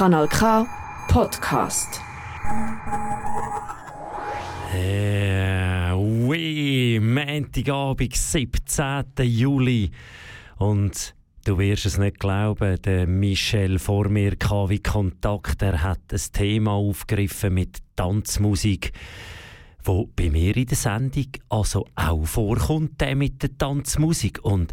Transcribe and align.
Kanal 0.00 0.28
K 0.28 0.66
Podcast. 1.08 2.00
Äh, 4.74 5.92
ui, 5.92 6.98
Montagabend, 6.98 8.16
17. 8.16 9.04
Juli. 9.18 9.90
Und 10.56 11.14
du 11.44 11.58
wirst 11.58 11.84
es 11.84 11.98
nicht 11.98 12.18
glauben, 12.18 12.80
der 12.80 13.06
Michel 13.06 13.78
vor 13.78 14.08
mir 14.08 14.32
wie 14.68 14.78
Kontakt. 14.78 15.60
Er 15.60 15.82
hat 15.82 16.00
ein 16.10 16.32
Thema 16.32 16.70
aufgegriffen 16.70 17.52
mit 17.52 17.80
Tanzmusik, 17.94 18.92
wo 19.84 20.08
bei 20.16 20.30
mir 20.30 20.56
in 20.56 20.64
der 20.64 20.78
Sendung 20.78 21.26
also 21.50 21.86
auch 21.94 22.24
vorkommt, 22.24 22.98
der 23.02 23.16
mit 23.16 23.42
der 23.42 23.58
Tanzmusik. 23.58 24.42
Und 24.42 24.72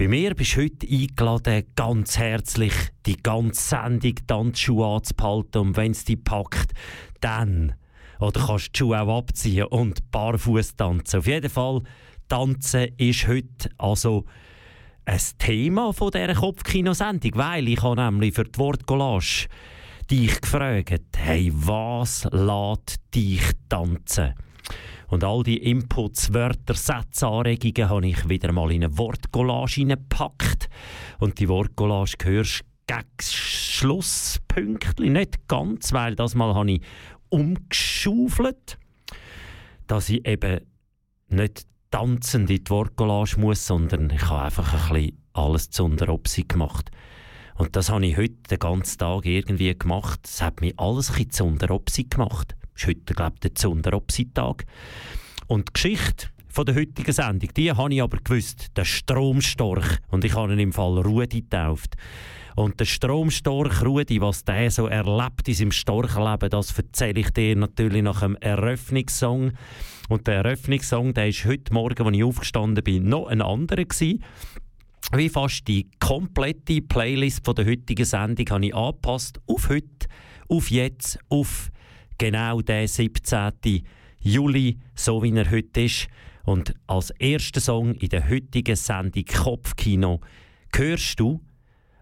bei 0.00 0.08
mir 0.08 0.34
bist 0.34 0.56
du 0.56 0.62
heute 0.62 0.86
eingeladen, 0.90 1.64
ganz 1.76 2.16
herzlich 2.16 2.72
die 3.04 3.22
ganze 3.22 3.60
Sendung 3.60 4.14
Tanzschuhe 4.26 4.96
anzuhalten. 4.96 5.60
Und 5.60 5.76
wenn 5.76 5.90
es 5.90 6.06
dich 6.06 6.24
packt, 6.24 6.72
dann. 7.20 7.74
Oder 8.18 8.40
kannst 8.46 8.68
du 8.68 8.70
die 8.70 8.78
Schuhe 8.78 9.00
auch 9.02 9.18
abziehen 9.18 9.66
und 9.66 10.10
barfuß 10.10 10.76
tanzen. 10.76 11.18
Auf 11.18 11.26
jeden 11.26 11.50
Fall, 11.50 11.82
Tanzen 12.30 12.88
ist 12.96 13.28
heute 13.28 13.68
also 13.76 14.24
ein 15.04 15.20
Thema 15.36 15.92
von 15.92 16.12
dieser 16.12 16.32
Kopfkinosendung, 16.32 17.32
weil 17.34 17.68
ich 17.68 17.82
habe 17.82 18.00
nämlich 18.00 18.34
für 18.34 18.44
die 18.44 18.58
Wortcollage 18.58 19.48
dich 20.10 20.40
gefragt, 20.40 21.18
hey, 21.18 21.52
was 21.52 22.26
lässt 22.32 23.00
dich 23.14 23.42
tanzen? 23.68 24.32
Und 25.10 25.24
all 25.24 25.42
die 25.42 25.58
Inputs, 25.58 26.32
Wörter, 26.32 26.74
Sätze, 26.74 27.26
Anregungen 27.26 27.90
habe 27.90 28.06
ich 28.06 28.28
wieder 28.28 28.52
mal 28.52 28.70
in 28.70 28.84
eine 28.84 28.96
Wortcollage 28.96 29.74
hineingepackt. 29.74 30.68
Und 31.18 31.40
die 31.40 31.48
Wortcollage 31.48 32.14
hörst 32.22 32.60
gegen 32.86 33.02
Schlusspünktchen, 33.20 35.12
nicht 35.12 35.48
ganz, 35.48 35.92
weil 35.92 36.14
das 36.14 36.36
mal 36.36 36.54
habe 36.54 36.70
ich 36.70 36.82
umgeschaufelt, 37.28 38.78
dass 39.88 40.08
ich 40.10 40.24
eben 40.26 40.60
nicht 41.28 41.66
tanzend 41.90 42.48
in 42.48 42.64
die 42.64 42.70
Wortcollage 42.70 43.40
muss, 43.40 43.66
sondern 43.66 44.10
ich 44.10 44.30
habe 44.30 44.42
einfach 44.42 44.90
ein 44.90 44.94
bisschen 44.94 45.18
alles 45.32 45.70
zu 45.70 45.84
Unteropsi 45.86 46.44
gemacht. 46.44 46.92
Und 47.56 47.74
das 47.74 47.90
habe 47.90 48.06
ich 48.06 48.16
heute 48.16 48.36
den 48.48 48.60
ganzen 48.60 48.98
Tag 48.98 49.26
irgendwie 49.26 49.76
gemacht. 49.76 50.20
Es 50.24 50.40
hat 50.40 50.60
mich 50.60 50.78
alles 50.78 51.10
ein 51.10 51.16
bisschen 51.16 51.30
zu 51.30 51.44
Unteropsi 51.46 52.04
gemacht 52.04 52.54
ist 52.80 52.86
heute, 52.86 53.14
glaube 53.14 53.34
ich, 53.34 53.40
der 53.40 53.54
Zonderopsi-Tag. 53.54 54.64
Und 55.46 55.68
die 55.68 55.72
Geschichte 55.72 56.28
von 56.48 56.64
der 56.64 56.74
heutigen 56.74 57.12
Sendung, 57.12 57.50
die 57.54 57.72
habe 57.72 57.92
ich 57.92 58.02
aber 58.02 58.18
gewusst, 58.18 58.68
der 58.76 58.84
Stromstorch. 58.84 59.98
Und 60.10 60.24
ich 60.24 60.34
habe 60.34 60.52
ihn 60.52 60.58
im 60.58 60.72
Fall 60.72 60.98
Rudi 60.98 61.42
getauft. 61.42 61.96
Und 62.56 62.80
der 62.80 62.86
Stromstorch 62.86 63.82
Rudi, 63.82 64.20
was 64.20 64.44
der 64.44 64.70
so 64.70 64.86
erlebt 64.86 65.46
in 65.46 65.54
seinem 65.54 65.72
Storchenleben, 65.72 66.50
das 66.50 66.76
erzähle 66.76 67.20
ich 67.20 67.30
dir 67.30 67.56
natürlich 67.56 68.02
nach 68.02 68.22
einem 68.22 68.36
Eröffnungssong. 68.36 69.52
Und 70.08 70.26
der 70.26 70.36
Eröffnungssong, 70.36 71.14
der 71.14 71.28
ist 71.28 71.44
heute 71.44 71.72
Morgen, 71.72 72.06
als 72.06 72.16
ich 72.16 72.24
aufgestanden 72.24 72.82
bin, 72.82 73.08
noch 73.08 73.28
ein 73.28 73.42
anderer 73.42 73.84
gewesen. 73.84 74.24
Wie 75.12 75.28
fast 75.28 75.66
die 75.68 75.88
komplette 75.98 76.82
Playlist 76.82 77.44
von 77.44 77.54
der 77.54 77.66
heutigen 77.66 78.04
Sendung 78.04 78.48
habe 78.50 78.66
ich 78.66 78.74
angepasst 78.74 79.40
auf 79.46 79.68
heute, 79.68 80.08
auf 80.48 80.70
jetzt, 80.70 81.18
auf 81.28 81.70
genau 82.20 82.60
der 82.60 82.86
17. 82.86 83.82
Juli, 84.20 84.78
so 84.94 85.22
wie 85.22 85.34
er 85.34 85.50
heute 85.50 85.80
ist. 85.80 86.06
Und 86.44 86.74
als 86.86 87.08
erster 87.12 87.60
Song 87.60 87.94
in 87.94 88.10
der 88.10 88.28
heutigen 88.28 88.76
Sendung 88.76 89.24
Kopfkino 89.24 90.20
hörst 90.74 91.18
du 91.18 91.40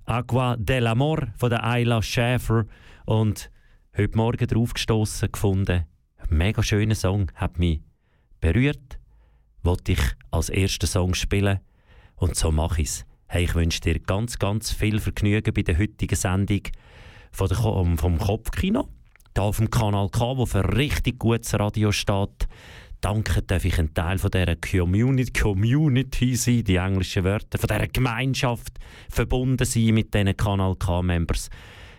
Agua 0.07 0.57
del 0.57 0.89
Amor 0.89 1.29
von 1.37 1.51
der 1.51 1.65
Ayla 1.65 2.03
Schäfer 2.03 2.65
und 3.07 3.49
heute 3.97 4.17
Morgen 4.17 4.49
drauf 4.49 4.75
gestoßen 4.75 5.31
gefunden. 5.31 5.85
Mega 6.29 6.65
schöner 6.65 6.97
Song, 6.97 7.31
hat 7.37 7.61
mich 7.61 7.81
berührt. 8.41 8.99
Wollte 9.63 9.93
ich 9.93 10.03
als 10.33 10.49
ersten 10.49 10.89
Song 10.89 11.15
spielen 11.15 11.61
und 12.17 12.35
so 12.35 12.51
mache 12.51 12.83
ich 12.83 12.89
es. 12.89 13.07
Hey, 13.29 13.45
ich 13.45 13.55
wünsche 13.55 13.83
dir 13.83 14.01
ganz, 14.01 14.37
ganz 14.41 14.73
viel 14.73 14.99
Vergnügen 14.99 15.55
bei 15.55 15.63
der 15.63 15.79
heutigen 15.79 16.17
Sendung 16.17 16.63
vom 17.31 18.19
Kopfkino 18.19 18.89
hier 19.39 19.45
auf 19.45 19.59
dem 19.59 19.71
Kanal 19.71 20.09
K, 20.09 20.37
wo 20.37 20.47
für 20.47 20.77
richtig 20.77 21.21
gutes 21.21 21.55
Radio 21.55 21.93
steht. 21.93 22.49
Danke 23.01 23.41
darf 23.43 23.65
ich 23.65 23.79
ein 23.79 23.95
Teil 23.95 24.19
von 24.19 24.33
dieser 24.33 24.57
Community, 24.57 25.33
Community 25.33 26.35
sein, 26.35 26.65
die 26.65 26.75
englischen 26.75 27.23
Wörter, 27.23 27.57
von 27.57 27.69
dieser 27.69 27.87
Gemeinschaft 27.87 28.73
verbunden 29.09 29.65
sein 29.65 29.95
mit 29.95 30.13
diesen 30.13 30.37
Kanal 30.37 30.75
K-Members. 30.75 31.51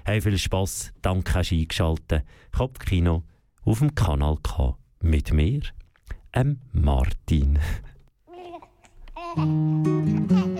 Hey, 0.03 0.19
viel 0.19 0.38
Spass, 0.38 0.91
danke 1.01 1.35
hast 1.35 1.53
eingeschaltet. 1.53 2.23
Kopfkino 2.51 3.23
auf 3.63 3.79
dem 3.79 3.95
Kanal 3.95 4.35
K 4.44 4.77
mit 5.01 5.31
mir, 5.31 5.61
ähm 6.33 6.59
Martin. 6.73 7.57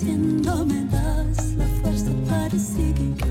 Siendo 0.00 0.64
me 0.64 0.82
das 0.86 1.52
la 1.58 1.66
fuerza 1.82 2.10
para 2.26 2.58
seguir. 2.58 3.29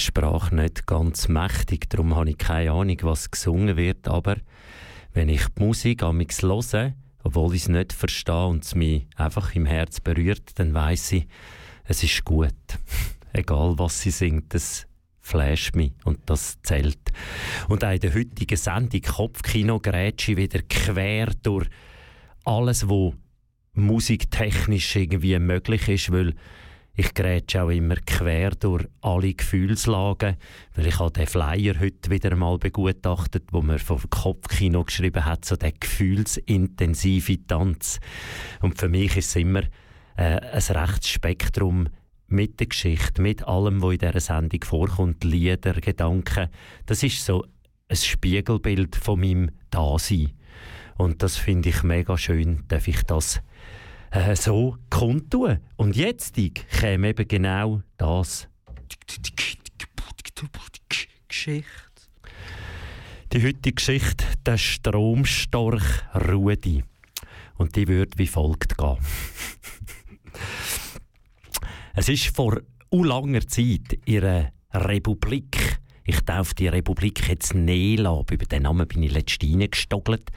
Sprache 0.00 0.54
nicht 0.54 0.86
ganz 0.86 1.28
mächtig, 1.28 1.88
darum 1.90 2.14
habe 2.16 2.30
ich 2.30 2.38
keine 2.38 2.72
Ahnung, 2.72 2.96
was 3.02 3.30
gesungen 3.30 3.76
wird, 3.76 4.08
aber 4.08 4.36
wenn 5.12 5.28
ich 5.28 5.46
die 5.56 5.62
Musik 5.62 6.02
amix 6.02 6.42
höre, 6.42 6.94
obwohl 7.22 7.54
ich 7.54 7.62
es 7.62 7.68
nicht 7.68 7.92
verstehe 7.92 8.46
und 8.46 8.64
es 8.64 8.74
mich 8.74 9.06
einfach 9.16 9.54
im 9.54 9.66
Herz 9.66 10.00
berührt, 10.00 10.58
dann 10.58 10.74
weiß 10.74 11.12
ich, 11.12 11.26
es 11.84 12.02
ist 12.02 12.24
gut. 12.24 12.54
Egal, 13.32 13.78
was 13.78 14.00
sie 14.00 14.10
singt, 14.10 14.54
es 14.54 14.86
flasht 15.20 15.76
mich 15.76 15.92
und 16.04 16.18
das 16.26 16.60
zählt. 16.62 16.98
Und 17.68 17.84
auch 17.84 17.92
in 17.92 18.00
der 18.00 18.14
heutigen 18.14 18.56
Sendung 18.56 19.02
Kopfkino 19.02 19.78
grätsche 19.78 20.36
wieder 20.36 20.60
quer 20.62 21.32
durch 21.42 21.68
alles, 22.44 22.88
was 22.88 23.14
musiktechnisch 23.74 24.96
irgendwie 24.96 25.38
möglich 25.38 25.88
ist, 25.88 26.10
weil 26.10 26.34
ich 27.00 27.14
grätsche 27.14 27.62
auch 27.62 27.70
immer 27.70 27.96
quer 27.96 28.50
durch 28.50 28.86
alle 29.00 29.32
Gefühlslagen, 29.32 30.36
weil 30.74 30.86
ich 30.86 30.98
habe 30.98 31.10
den 31.10 31.26
Flyer 31.26 31.80
heute 31.80 32.10
wieder 32.10 32.32
einmal 32.32 32.58
begutachtet, 32.58 33.44
wo 33.52 33.62
man 33.62 33.78
vom 33.78 34.02
Kopfkino 34.10 34.84
geschrieben 34.84 35.24
hat, 35.24 35.46
so 35.46 35.56
der 35.56 35.72
gefühlsintensive 35.72 37.46
Tanz. 37.46 38.00
Und 38.60 38.78
für 38.78 38.90
mich 38.90 39.16
ist 39.16 39.30
es 39.30 39.36
immer 39.36 39.62
äh, 40.16 40.40
ein 40.40 40.76
rechtes 40.76 41.08
Spektrum 41.08 41.88
mit 42.26 42.60
der 42.60 42.66
Geschichte, 42.66 43.22
mit 43.22 43.48
allem, 43.48 43.80
was 43.80 43.92
in 43.94 43.98
dieser 43.98 44.20
Sendung 44.20 44.62
vorkommt, 44.62 45.24
Lieder, 45.24 45.72
Gedanken. 45.72 46.50
Das 46.84 47.02
ist 47.02 47.24
so 47.24 47.46
ein 47.88 47.96
Spiegelbild 47.96 48.94
von 48.94 49.20
meinem 49.20 49.50
Dasein. 49.70 50.32
Und 50.98 51.22
das 51.22 51.38
finde 51.38 51.70
ich 51.70 51.82
mega 51.82 52.18
schön, 52.18 52.64
darf 52.68 52.86
ich 52.88 53.02
das 53.04 53.40
äh, 54.10 54.36
so 54.36 54.76
kundtun. 54.90 55.60
Und 55.76 55.96
jetzt 55.96 56.34
käme 56.34 57.08
eben 57.08 57.28
genau 57.28 57.82
das. 57.96 58.48
Geschichte. 61.28 61.64
Die 63.32 63.42
heutige 63.42 63.74
Geschichte, 63.74 64.24
der 64.44 64.58
Stromstorch 64.58 66.02
Rudi. 66.14 66.84
Und 67.56 67.76
die 67.76 67.86
würde 67.86 68.18
wie 68.18 68.26
folgt 68.26 68.76
gehen. 68.76 68.98
es 71.94 72.08
ist 72.08 72.34
vor 72.34 72.60
langer 72.90 73.46
Zeit 73.46 74.00
in 74.04 74.24
einer 74.24 74.52
Republik, 74.72 75.78
ich 76.04 76.20
darf 76.22 76.54
die 76.54 76.68
Republik 76.68 77.28
jetzt 77.28 77.54
Nela, 77.54 78.24
über 78.30 78.44
den 78.44 78.64
Namen 78.64 78.88
bin 78.88 79.04
ich 79.04 79.12
letztens 79.12 79.52
reingestogelt, 79.52 80.30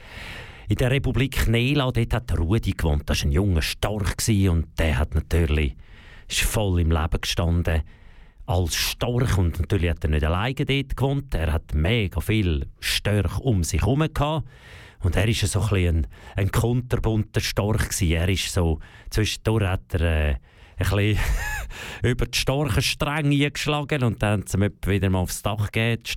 in 0.68 0.76
der 0.76 0.90
Republik 0.90 1.46
Nela, 1.48 1.90
dort 1.90 2.14
hat 2.14 2.38
Rudi 2.38 2.72
gewohnt. 2.72 3.08
Das 3.08 3.20
war 3.22 3.28
ein 3.28 3.32
junger 3.32 3.62
Storch 3.62 4.14
und 4.48 4.66
der 4.78 4.98
hat 4.98 5.14
natürlich 5.14 5.74
ist 6.28 6.40
voll 6.40 6.80
im 6.80 6.90
Leben 6.90 7.20
gestanden 7.20 7.82
als 8.46 8.74
Storch 8.74 9.38
und 9.38 9.58
natürlich 9.58 9.90
hat 9.90 10.04
er 10.04 10.10
nicht 10.10 10.24
alleine 10.24 10.54
dort 10.54 10.96
gewohnt. 10.96 11.34
Er 11.34 11.52
hat 11.52 11.74
mega 11.74 12.20
viel 12.20 12.66
Störch 12.80 13.38
um 13.38 13.64
sich 13.64 13.80
herum 13.80 14.06
gehabt. 14.12 14.46
Und 15.00 15.16
er 15.16 15.26
war 15.26 15.34
so 15.34 15.60
ein, 15.60 15.86
ein, 15.86 16.06
ein 16.36 16.50
kunterbunter 16.50 17.40
Storch. 17.40 17.88
Gewesen. 17.88 18.12
Er 18.12 18.28
ist 18.28 18.52
so, 18.52 18.80
zwischendurch 19.10 19.66
hat 19.66 19.94
er 19.94 20.00
äh, 20.00 20.34
bisschen 20.78 21.18
über 22.02 22.26
die 22.26 22.38
starken 22.38 22.82
Stränge 22.82 23.34
und 24.04 24.22
dann 24.22 24.40
haben 24.40 24.46
sie 24.46 24.58
wieder 24.86 25.10
mal 25.10 25.20
aufs 25.20 25.42
Dach 25.42 25.70
gegeben, 25.70 26.02
die 26.04 26.10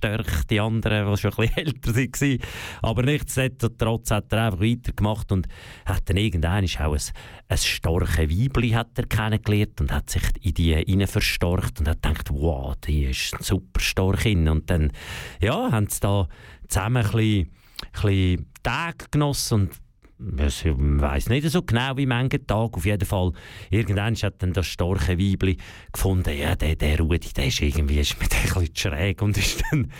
die 0.50 0.60
anderen, 0.60 1.12
die 1.12 1.20
schon 1.20 1.32
ein 1.32 1.36
bisschen 1.36 1.56
älter 1.66 1.94
waren. 1.94 2.38
Aber 2.82 3.02
nichtsdestotrotz 3.02 4.10
hat 4.10 4.32
er 4.32 4.46
einfach 4.46 4.60
weitergemacht 4.60 5.32
und 5.32 5.48
hat 5.86 6.08
dann 6.08 6.16
irgendwann 6.16 6.64
auch 6.64 6.92
ein, 6.92 7.00
ein 7.48 7.56
er 7.56 9.06
kennengelernt 9.06 9.80
und 9.80 9.92
hat 9.92 10.10
sich 10.10 10.22
in 10.42 10.54
die 10.54 10.74
rein 10.74 11.06
verstorcht 11.06 11.80
und 11.80 11.88
hat 11.88 12.02
gedacht, 12.02 12.30
wow, 12.30 12.74
die 12.86 13.04
ist 13.04 13.34
ein 13.34 13.42
super 13.42 13.80
stark 13.80 14.26
Und 14.26 14.70
dann 14.70 14.92
ja, 15.40 15.70
haben 15.70 15.88
sie 15.88 16.00
da 16.00 16.28
zusammen 16.68 17.04
ein 17.04 17.12
bisschen, 17.12 17.50
ein 17.82 18.02
bisschen 18.02 18.52
Tage 18.62 19.06
genossen 19.10 19.60
und 19.60 19.87
ich 20.20 20.64
weiß 20.64 21.28
nicht 21.28 21.48
so 21.48 21.62
genau, 21.62 21.96
wie 21.96 22.06
manchen 22.06 22.46
Tag. 22.46 22.76
Auf 22.76 22.84
jeden 22.84 23.06
Fall, 23.06 23.32
irgendwann 23.70 24.14
hat 24.16 24.42
dann 24.42 24.52
das 24.52 24.66
starke 24.66 25.18
Weibli 25.18 25.56
gefunden, 25.92 26.36
ja, 26.36 26.56
der, 26.56 26.74
der 26.74 26.98
Rudi, 26.98 27.32
der 27.36 27.46
ist 27.46 27.60
irgendwie 27.60 28.00
ist 28.00 28.20
mit 28.20 28.34
ein 28.34 28.42
bisschen 28.42 28.76
schräg 28.76 29.22
und 29.22 29.36
ist 29.36 29.62
dann 29.70 29.90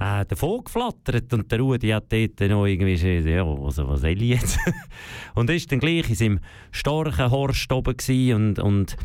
äh, 0.00 0.24
davon 0.24 0.64
geflattert. 0.64 1.32
Und 1.32 1.52
der 1.52 1.60
Rudi 1.60 1.88
hat 1.88 2.10
dort 2.10 2.40
noch 2.50 2.66
irgendwie, 2.66 2.94
ja, 2.94 3.44
was, 3.46 3.78
was 3.78 4.00
soll 4.00 4.22
ich 4.22 4.40
jetzt? 4.40 4.58
und 5.34 5.50
ist 5.50 5.70
dann 5.70 5.80
gleich 5.80 6.08
in 6.08 6.14
seinem 6.14 6.40
starken 6.70 7.30
Horst 7.30 7.70
oben 7.70 7.96
und, 8.34 8.58
und 8.58 8.96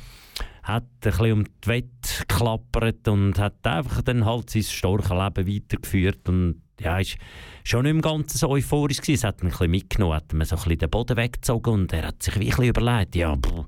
hat 0.64 0.84
ein 0.84 1.12
bisschen 1.12 1.32
um 1.34 1.44
die 1.44 1.68
Wette 1.68 2.26
geklappert 2.28 3.08
und 3.08 3.40
hat 3.40 3.66
einfach 3.66 4.02
dann 4.04 4.26
halt 4.26 4.50
sein 4.50 4.64
starkes 4.64 5.10
Leben 5.10 5.56
weitergeführt 5.56 6.30
und 6.30 6.61
ja, 6.82 7.00
ist 7.00 7.18
schon 7.64 7.84
nicht 7.84 7.92
im 7.92 8.02
Ganzen 8.02 8.38
so 8.38 8.50
euphorisch 8.50 8.98
gewesen. 8.98 9.14
Es 9.14 9.24
hat 9.24 9.42
ihn 9.42 9.48
ein 9.48 9.52
bisschen 9.52 9.72
mitgenommen, 9.72 10.16
hat 10.16 10.34
mir 10.34 10.46
so 10.46 10.56
ein 10.56 10.62
bisschen 10.64 10.80
den 10.80 10.90
Boden 10.90 11.18
weggezogen 11.18 11.74
und 11.74 11.94
er 11.94 12.08
hat 12.08 12.24
sich 12.24 12.40
wirklich 12.40 12.70
überlegt, 12.70 13.16
ja, 13.16 13.36
pff, 13.36 13.66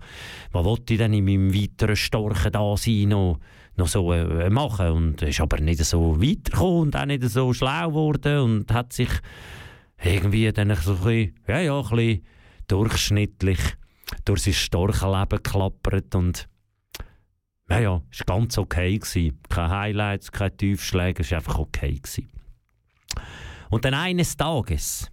was 0.51 0.65
wollte 0.65 0.93
ich 0.93 1.00
denn 1.00 1.13
in 1.13 1.25
meinem 1.25 1.53
weiteren 1.53 1.96
starken 1.96 2.51
Dasein 2.51 3.10
noch, 3.10 3.39
noch 3.75 3.88
so 3.88 4.12
äh, 4.13 4.50
machen 4.50 4.88
und 4.89 5.22
ist 5.22 5.41
aber 5.41 5.60
nicht 5.60 5.84
so 5.84 6.22
weitergekommen 6.22 6.82
und 6.82 6.96
auch 6.96 7.05
nicht 7.05 7.24
so 7.24 7.53
schlau 7.53 7.88
geworden 7.89 8.39
und 8.39 8.72
hat 8.72 8.93
sich 8.93 9.10
irgendwie 10.03 10.51
dann 10.51 10.75
so 10.75 10.93
ein 10.93 10.98
bisschen, 10.98 11.36
ja, 11.48 11.60
ja, 11.60 11.79
ein 11.79 11.89
bisschen 11.89 12.25
durchschnittlich 12.67 13.60
durch 14.25 14.43
sein 14.43 14.53
starkes 14.53 15.01
Leben 15.01 15.29
geklappert 15.29 16.15
und 16.15 16.48
ja, 17.70 18.01
es 18.12 18.20
war 18.20 18.38
ganz 18.38 18.58
okay. 18.58 18.98
Gewesen. 18.98 19.39
Keine 19.50 19.70
Highlights, 19.70 20.32
keine 20.32 20.55
Tiefschläge, 20.55 21.24
es 21.24 21.32
war 21.32 21.39
einfach 21.39 21.60
okay. 21.60 21.96
Gewesen. 21.96 22.29
Und 23.74 23.86
dann 23.86 23.96
eines 23.96 24.38
Tages, 24.38 25.10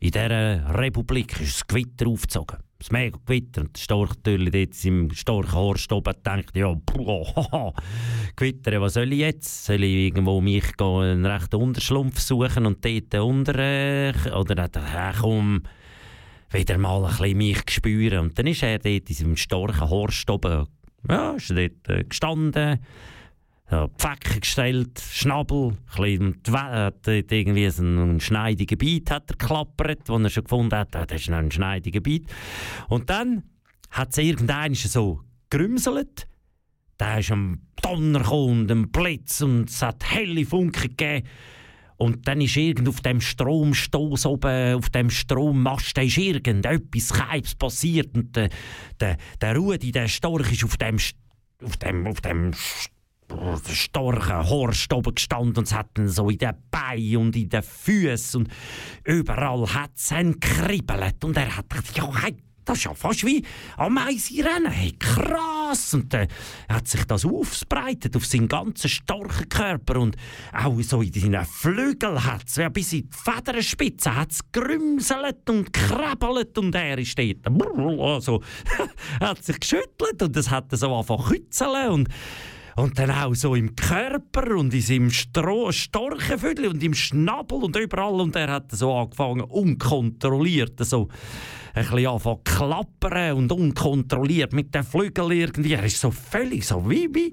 in 0.00 0.10
dieser 0.10 0.78
Republik, 0.78 1.40
ist 1.40 1.54
das 1.54 1.66
Gewitter 1.66 2.08
aufgezogen. 2.08 2.58
es 2.78 2.90
mega 2.90 3.18
Gewitter. 3.24 3.62
Und 3.62 3.74
der 3.74 3.80
Storch 3.80 4.10
natürlich 4.16 4.52
dort 4.52 4.84
im 4.84 5.10
Storchenhorst 5.10 5.90
oben 5.90 6.12
denkt, 6.22 6.54
ja, 6.54 6.74
puh, 6.74 7.24
haha, 7.24 7.72
Gewitter, 8.36 8.82
was 8.82 8.92
soll 8.92 9.10
ich 9.14 9.20
jetzt? 9.20 9.64
Soll 9.64 9.82
ich 9.82 10.08
irgendwo 10.08 10.42
mich 10.42 10.78
einen 10.78 11.24
rechten 11.24 11.56
Unterschlumpf 11.56 12.20
suchen 12.20 12.66
und 12.66 12.84
dort 12.84 13.14
unter, 13.14 13.58
äh, 13.58 14.12
oder 14.30 14.62
äh, 14.62 15.12
komm, 15.18 15.62
wieder 16.50 16.76
mal 16.76 17.02
ein 17.02 17.10
bisschen 17.12 17.38
mich 17.38 17.62
spüren. 17.70 18.18
Und 18.18 18.38
dann 18.38 18.46
ist 18.46 18.62
er 18.62 18.78
dort 18.78 18.86
in 18.86 19.04
diesem 19.06 19.36
Storchenhorst 19.38 20.28
oben, 20.28 20.66
ja, 21.08 21.30
ist 21.30 21.50
er 21.50 21.70
dort 21.70 21.88
äh, 21.88 22.04
gestanden, 22.04 22.78
ja, 23.70 23.88
Pfäcke 23.98 24.40
gestellt, 24.40 25.00
Schnabel, 25.00 25.76
ein 25.96 26.40
bisschen, 26.42 26.56
hat 26.56 27.08
irgendwie 27.08 27.68
so 27.70 27.82
einen 27.82 28.20
schneidigen 28.20 28.78
Beat 28.78 29.10
hat 29.10 29.30
er 29.30 29.36
geklappert, 29.36 30.08
wo 30.08 30.18
er 30.18 30.30
schon 30.30 30.44
gefunden 30.44 30.76
hat, 30.76 30.94
das 30.94 31.20
ist 31.20 31.30
noch 31.30 31.38
ein 31.38 31.50
schneidiger 31.50 32.00
Beat. 32.00 32.24
Und 32.88 33.10
dann 33.10 33.42
hat 33.90 34.10
es 34.10 34.18
irgendeiner 34.18 34.74
so 34.74 35.20
gerümselt, 35.50 36.28
da 36.96 37.18
ist 37.18 37.32
ein 37.32 37.66
Donner 37.82 38.32
und 38.32 38.70
ein 38.70 38.90
Blitz 38.90 39.40
und 39.42 39.68
es 39.68 39.82
hat 39.82 40.04
helle 40.10 40.46
Funken 40.46 40.96
gegeben. 40.96 41.26
Und 41.98 42.28
dann 42.28 42.42
ist 42.42 42.56
irgend 42.56 42.88
auf 42.88 43.00
dem 43.00 43.22
Stromstoß 43.22 44.26
oben, 44.26 44.74
auf 44.74 44.90
dem 44.90 45.08
Strommast, 45.08 45.96
ist 45.96 46.18
irgendetwas 46.18 47.12
Keibs 47.12 47.54
passiert. 47.54 48.14
Und 48.14 48.36
der, 48.36 48.50
der, 49.00 49.16
der 49.40 49.56
Rudi, 49.56 49.92
der 49.92 50.06
Storch, 50.08 50.52
ist 50.52 50.64
auf 50.64 50.76
dem, 50.76 50.98
auf 51.64 51.76
dem, 51.78 52.06
auf 52.06 52.20
dem 52.20 52.52
starken 53.68 54.48
Horst 54.48 54.92
oben 54.92 55.14
gestanden 55.14 55.56
und 55.58 55.64
es 55.64 55.74
hat 55.74 55.98
ihn 55.98 56.08
so 56.08 56.30
in 56.30 56.38
den 56.38 56.54
Beinen 56.70 57.16
und 57.16 57.36
in 57.36 57.48
den 57.48 57.62
Füßen 57.62 58.42
und 58.42 58.52
überall 59.04 59.66
hat 59.74 59.92
es 59.96 60.10
ihn 60.12 60.38
kribbelt 60.40 61.24
und 61.24 61.36
er 61.36 61.56
hat 61.56 61.68
gedacht, 61.68 61.96
ja, 61.96 62.22
hey, 62.22 62.36
das 62.66 62.78
ist 62.78 62.84
ja 62.84 62.94
fast 62.94 63.24
wie 63.24 63.44
Ameisenrennen. 63.76 64.70
Hey, 64.70 64.92
krass! 64.98 65.94
Und 65.94 66.12
dann 66.12 66.24
äh, 66.24 66.28
hat 66.68 66.88
sich 66.88 67.04
das 67.04 67.24
ausbreitet 67.24 68.16
auf 68.16 68.26
seinen 68.26 68.48
ganzen 68.48 68.88
starken 68.88 69.48
Körper 69.48 70.00
und 70.00 70.16
auch 70.52 70.80
so 70.82 71.00
in 71.00 71.12
seinen 71.12 71.44
Flügeln 71.44 72.22
hat 72.24 72.42
es, 72.46 72.56
ja, 72.56 72.68
bis 72.68 72.92
in 72.92 73.08
die 73.08 73.16
Federspitze 73.16 74.14
hat 74.14 74.32
es 74.32 74.40
gerümselt 74.50 75.48
und 75.48 75.72
krabbelt 75.72 76.58
und 76.58 76.74
er 76.74 76.98
ist 76.98 77.16
dort, 77.16 78.00
also, 78.00 78.42
hat 79.20 79.44
sich 79.44 79.60
geschüttelt 79.60 80.20
und 80.20 80.36
es 80.36 80.50
hat 80.50 80.66
so 80.72 81.02
zu 81.02 81.16
kützeln 81.18 81.90
und 81.90 82.08
und 82.76 82.98
dann 82.98 83.10
auch 83.10 83.34
so 83.34 83.54
im 83.54 83.74
Körper 83.74 84.54
und 84.56 84.72
in 84.74 84.82
seinem 84.82 85.10
Stroh, 85.10 85.72
Storchenviertel 85.72 86.68
und 86.68 86.82
im 86.82 86.92
Schnabel 86.92 87.64
und 87.64 87.76
überall. 87.76 88.20
Und 88.20 88.36
er 88.36 88.52
hat 88.52 88.70
so 88.70 88.94
angefangen, 88.94 89.40
unkontrolliert, 89.40 90.84
so 90.84 91.08
ein 91.74 91.84
bisschen 91.84 92.06
anfangen 92.06 92.44
klappern 92.44 93.32
und 93.32 93.52
unkontrolliert 93.52 94.52
mit 94.52 94.74
den 94.74 94.84
Flügeln 94.84 95.30
irgendwie. 95.30 95.72
Er 95.72 95.84
ist 95.84 96.00
so 96.00 96.10
völlig 96.10 96.66
so 96.66 96.88
wie, 96.88 97.08
wie 97.14 97.32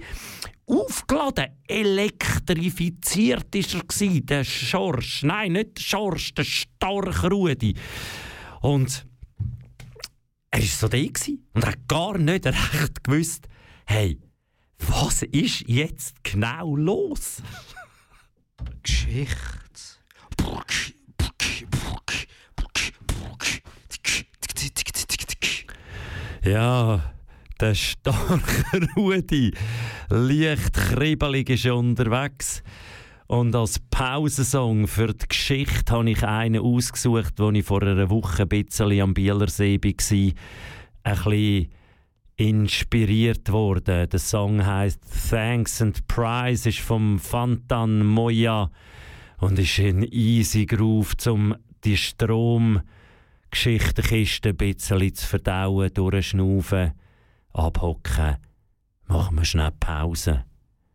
aufgeladen, 0.66 1.48
elektrifiziert 1.68 3.54
ist 3.54 3.74
er 3.74 3.82
gewesen, 3.82 4.26
der 4.26 4.44
Schorsch. 4.46 5.24
Nein, 5.24 5.54
nicht 5.54 5.78
der 5.78 5.84
Schorsch, 5.84 6.34
der 6.34 6.46
starke 6.46 7.30
Rudi. 7.30 7.76
Und 8.62 9.06
er 10.52 10.60
war 10.60 10.66
so 10.66 10.88
da 10.88 10.98
und 11.54 11.66
hat 11.66 11.88
gar 11.90 12.18
nicht 12.18 12.46
recht 12.46 13.04
gewusst, 13.04 13.48
hey, 13.86 14.18
was 14.80 15.24
ist 15.24 15.68
jetzt 15.68 16.24
genau 16.24 16.76
los? 16.76 17.42
Geschichte. 18.82 19.64
Ja, 26.46 27.14
der 27.62 27.74
starke 27.74 28.86
Rudi, 28.98 29.54
leicht 30.10 30.74
kribbelig 30.74 31.50
ist 31.50 31.66
unterwegs. 31.68 32.62
Und 33.28 33.56
als 33.56 33.80
Pausensong 33.80 34.88
für 34.88 35.14
die 35.14 35.26
Geschichte 35.26 35.94
habe 35.94 36.12
ich 36.12 36.22
einen 36.22 36.62
ausgesucht, 36.62 37.36
wo 37.38 37.50
ich 37.52 37.66
vor 37.66 37.82
einer 37.82 38.10
Woche 38.10 38.44
ein 38.44 38.50
bisschen 38.50 39.00
am 39.00 39.14
Bielersee 39.14 39.80
war. 39.82 39.90
Ein 41.04 41.16
bisschen 41.16 41.70
inspiriert 42.36 43.52
worden. 43.52 44.10
Der 44.10 44.20
Song 44.20 44.66
heißt 44.66 45.00
Thanks 45.30 45.80
and 45.82 46.08
Prize, 46.08 46.70
ist 46.70 46.80
vom 46.80 47.20
Fantan 47.20 48.06
Moya 48.06 48.72
und 49.40 49.60
ist 49.60 49.78
ein 49.80 50.04
easy 50.04 50.66
Groove, 50.66 51.16
um 51.28 51.56
die 51.84 51.98
Stromgeschichtenkiste 51.98 54.50
ein 54.50 54.58
bisschen 54.58 55.14
zu 55.14 55.28
verdauen, 55.28 55.94
durchschnaufen, 55.94 56.94
abhocken. 57.54 58.38
Machen 59.08 59.38
wir 59.38 59.46
schnell 59.46 59.72
Pause. 59.80 60.46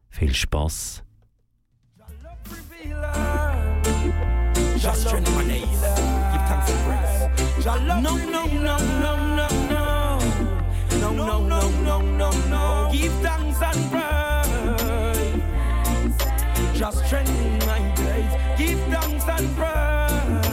Viel 0.09 0.35
Spass. 0.35 1.05
Just 4.79 5.11
my 5.13 5.43
name. 5.43 5.67
Give 5.67 6.47
thanks 6.47 6.71
and 6.71 6.79
praise. 6.85 7.67
No, 7.67 7.75
no, 8.01 8.01
no. 8.01 8.17
no, 8.47 9.18
thanks 13.59 13.77
and 13.77 13.91
praise. 13.91 15.43
Just 16.79 17.05
strengthen 17.07 17.59
my 17.67 17.81
days. 17.97 18.33
Give 18.59 18.81
thanks 18.93 19.25
and 19.29 19.57
praise. 19.57 20.49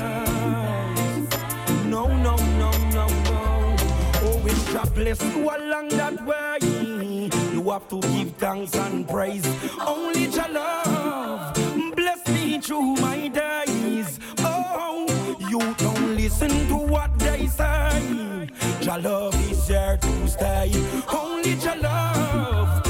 No, 1.86 2.08
no, 2.08 2.36
no, 2.36 2.72
no, 2.94 3.08
no. 3.08 3.76
Oh, 4.24 4.40
when 4.44 4.56
God 4.74 4.94
bless 4.94 5.22
you 5.24 5.50
along 5.50 5.90
that 5.90 6.26
way, 6.26 6.58
you 7.54 7.70
have 7.70 7.88
to 7.90 8.00
give 8.02 8.32
thanks 8.38 8.76
and 8.76 9.08
praise. 9.08 9.46
Only 9.80 10.26
your 10.26 10.50
love 10.50 11.54
bless 11.96 12.28
me 12.28 12.60
through 12.60 12.96
my 12.96 13.28
days. 13.28 14.20
Oh, 14.40 15.06
you 15.50 15.60
don't 15.78 16.16
listen 16.16 16.50
to 16.68 16.76
what 16.76 17.18
they 17.20 17.48
say. 17.48 18.50
Your 18.82 19.00
love 19.00 19.36
is 19.52 19.68
here 19.68 19.98
to 20.02 20.28
stay. 20.28 20.72
Only 21.12 21.54
your 21.54 21.76
love 21.78 22.85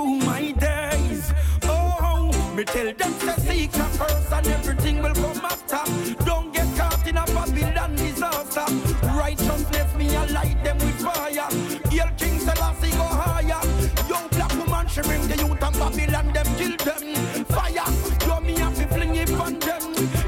through 0.00 0.16
my 0.26 0.52
days. 0.52 1.32
Oh, 1.64 2.52
me 2.56 2.64
tell 2.64 2.92
them 2.92 3.12
to 3.20 3.40
seek 3.40 3.76
your 3.76 3.90
first 4.00 4.32
and 4.32 4.46
everything 4.46 5.02
will 5.02 5.14
come 5.14 5.44
after. 5.44 5.82
Don't 6.24 6.52
get 6.52 6.68
caught 6.76 7.06
in 7.06 7.16
a 7.16 7.24
Babylon 7.26 7.94
disaster. 7.96 8.66
Righteousness 9.06 9.94
me 9.96 10.16
I 10.16 10.24
light 10.26 10.64
them 10.64 10.78
with 10.78 11.00
fire. 11.00 11.48
Hail 11.90 12.10
King 12.16 12.38
Selassie 12.38 12.90
go 12.96 13.06
higher. 13.22 13.62
Young 14.08 14.28
black 14.28 14.52
woman 14.56 14.86
she 14.88 15.02
bring 15.02 15.26
the 15.28 15.36
youth 15.36 15.62
and 15.62 15.78
Babylon 15.80 16.32
them 16.32 16.48
kill 16.56 16.76
them. 16.86 17.44
Fire, 17.46 17.88
yo 18.26 18.40
me 18.40 18.54
have 18.54 18.76
to 18.76 18.86
fling 18.94 19.16
it 19.16 19.32
on 19.32 19.58
them. 19.58 19.82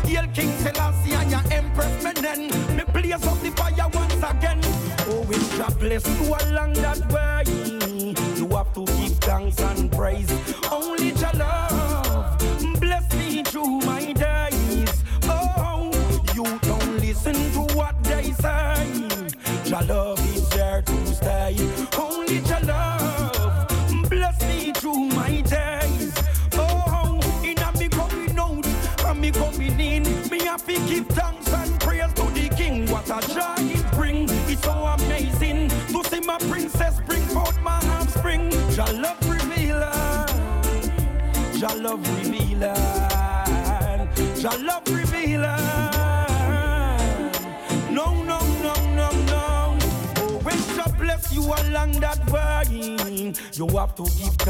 Hail 0.05 0.27
King 0.35 0.53
Selassie 0.63 1.15
and 1.15 1.31
your 1.31 1.45
Empress 1.51 2.05
Menen. 2.05 2.43
Me 2.77 2.85
blaze 2.93 3.27
up 3.27 3.41
the 3.41 3.51
fire 3.57 3.89
once 3.95 4.23
again. 4.33 4.61
Oh, 5.09 5.27
if 5.31 5.59
God 5.59 5.79
bless 5.79 6.07
you 6.21 6.35
along 6.35 6.75
that 6.75 7.01
way, 7.13 7.82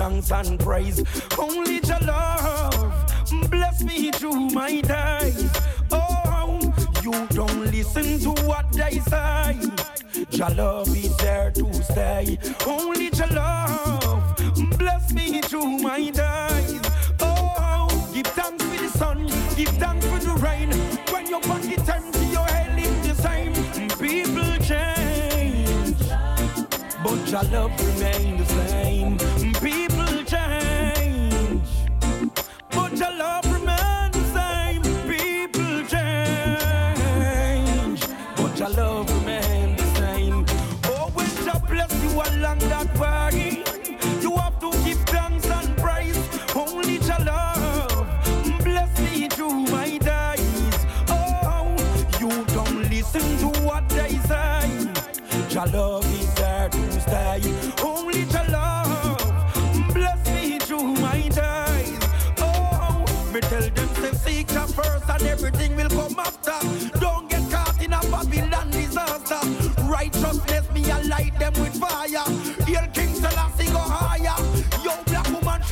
to 0.02 0.34
and 0.34 0.58
praise. 0.58 1.04
Only 1.38 1.74
your 1.74 2.00
love 2.00 3.12
bless 3.48 3.84
me 3.84 4.10
through 4.10 4.50
my 4.50 4.80
days. 4.80 5.52
Oh, 5.92 6.74
you 7.04 7.12
don't 7.28 7.66
listen 7.70 8.18
to 8.20 8.42
what 8.44 8.72
they 8.72 8.98
say. 8.98 9.56
Your 10.30 10.50
love 10.50 10.88
is 10.88 11.16
there 11.18 11.52
to 11.52 11.72
stay. 11.84 12.36
Only 12.66 13.10
your 13.14 13.28
love 13.28 14.36
bless 14.76 15.12
me 15.12 15.40
through 15.42 15.78
my 15.78 16.10
days. 16.10 16.80
Oh, 17.20 18.10
give 18.12 18.26
thanks 18.26 18.64
for 18.64 18.82
the 18.82 18.88
sun, 18.88 19.26
give 19.56 19.68
thanks 19.78 20.04
for 20.06 20.18
the 20.18 20.34
rain. 20.42 20.70
When 21.12 21.28
your 21.28 21.40
body 21.42 21.76
empty, 21.76 22.26
your 22.26 22.46
head 22.46 22.76
is 22.76 23.06
the 23.06 23.14
same. 23.22 23.52
People 24.00 24.56
change. 24.66 25.96
but 27.04 27.30
your 27.30 27.44
love 27.54 27.72
remain 27.86 28.41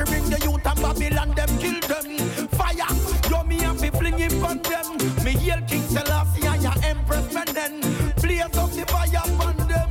she 0.00 0.12
bring 0.12 0.30
the 0.30 0.38
youth 0.44 0.66
and 0.66 0.80
Babylon 0.80 1.34
them 1.34 1.48
kill 1.58 1.80
them. 1.80 2.48
Fire. 2.48 2.90
Yo 3.28 3.42
me 3.44 3.56
have 3.58 3.78
to 3.78 3.90
fling 3.92 4.18
him 4.18 4.44
on 4.44 4.58
them. 4.62 4.96
Me 5.24 5.32
hail 5.32 5.60
King 5.66 5.82
Selassie 5.82 6.46
and 6.46 6.62
your 6.62 6.74
Empress 6.82 7.32
men 7.32 7.46
then. 7.52 7.80
Blaze 8.20 8.42
up 8.42 8.70
the 8.70 8.84
fire 8.86 9.22
on 9.40 9.56
them. 9.68 9.88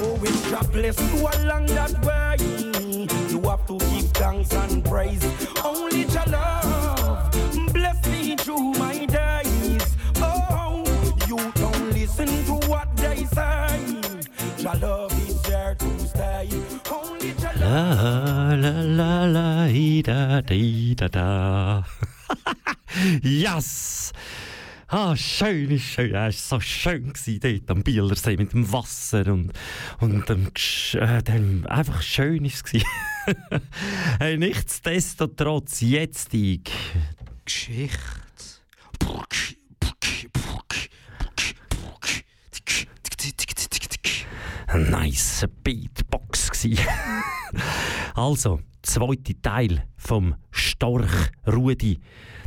Oh, 0.00 0.16
when 0.20 0.32
Jah 0.50 0.64
bless 0.70 0.98
you 1.00 1.26
along 1.26 1.66
that 1.66 1.92
way, 2.04 2.11
yes! 23.22 24.12
Ah, 24.88 25.16
schön 25.16 25.70
ist 25.70 25.84
schön. 25.84 26.14
Es 26.14 26.50
war 26.50 26.60
so 26.60 26.60
schön 26.60 27.12
dort 27.40 27.70
am 27.70 27.82
Bielersee 27.82 28.36
mit 28.36 28.52
dem 28.52 28.70
Wasser 28.70 29.26
und, 29.32 29.50
und 30.00 30.28
dem, 30.28 30.48
äh, 30.94 31.22
dem 31.22 31.66
einfach 31.66 32.02
schön 32.02 32.44
ist 32.44 32.74
es 32.74 32.82
hey, 34.18 34.36
nichtsdestotrotz, 34.36 35.80
jetzt 35.80 36.34
ich. 36.34 36.70
Geschichte. 37.46 38.22
Nice 44.74 45.46
Beatbox. 45.62 46.41
also, 48.14 48.60
zweite 48.82 49.40
Teil 49.40 49.84
vom 49.96 50.34
Storch 50.50 51.30
Rudi. 51.46 52.00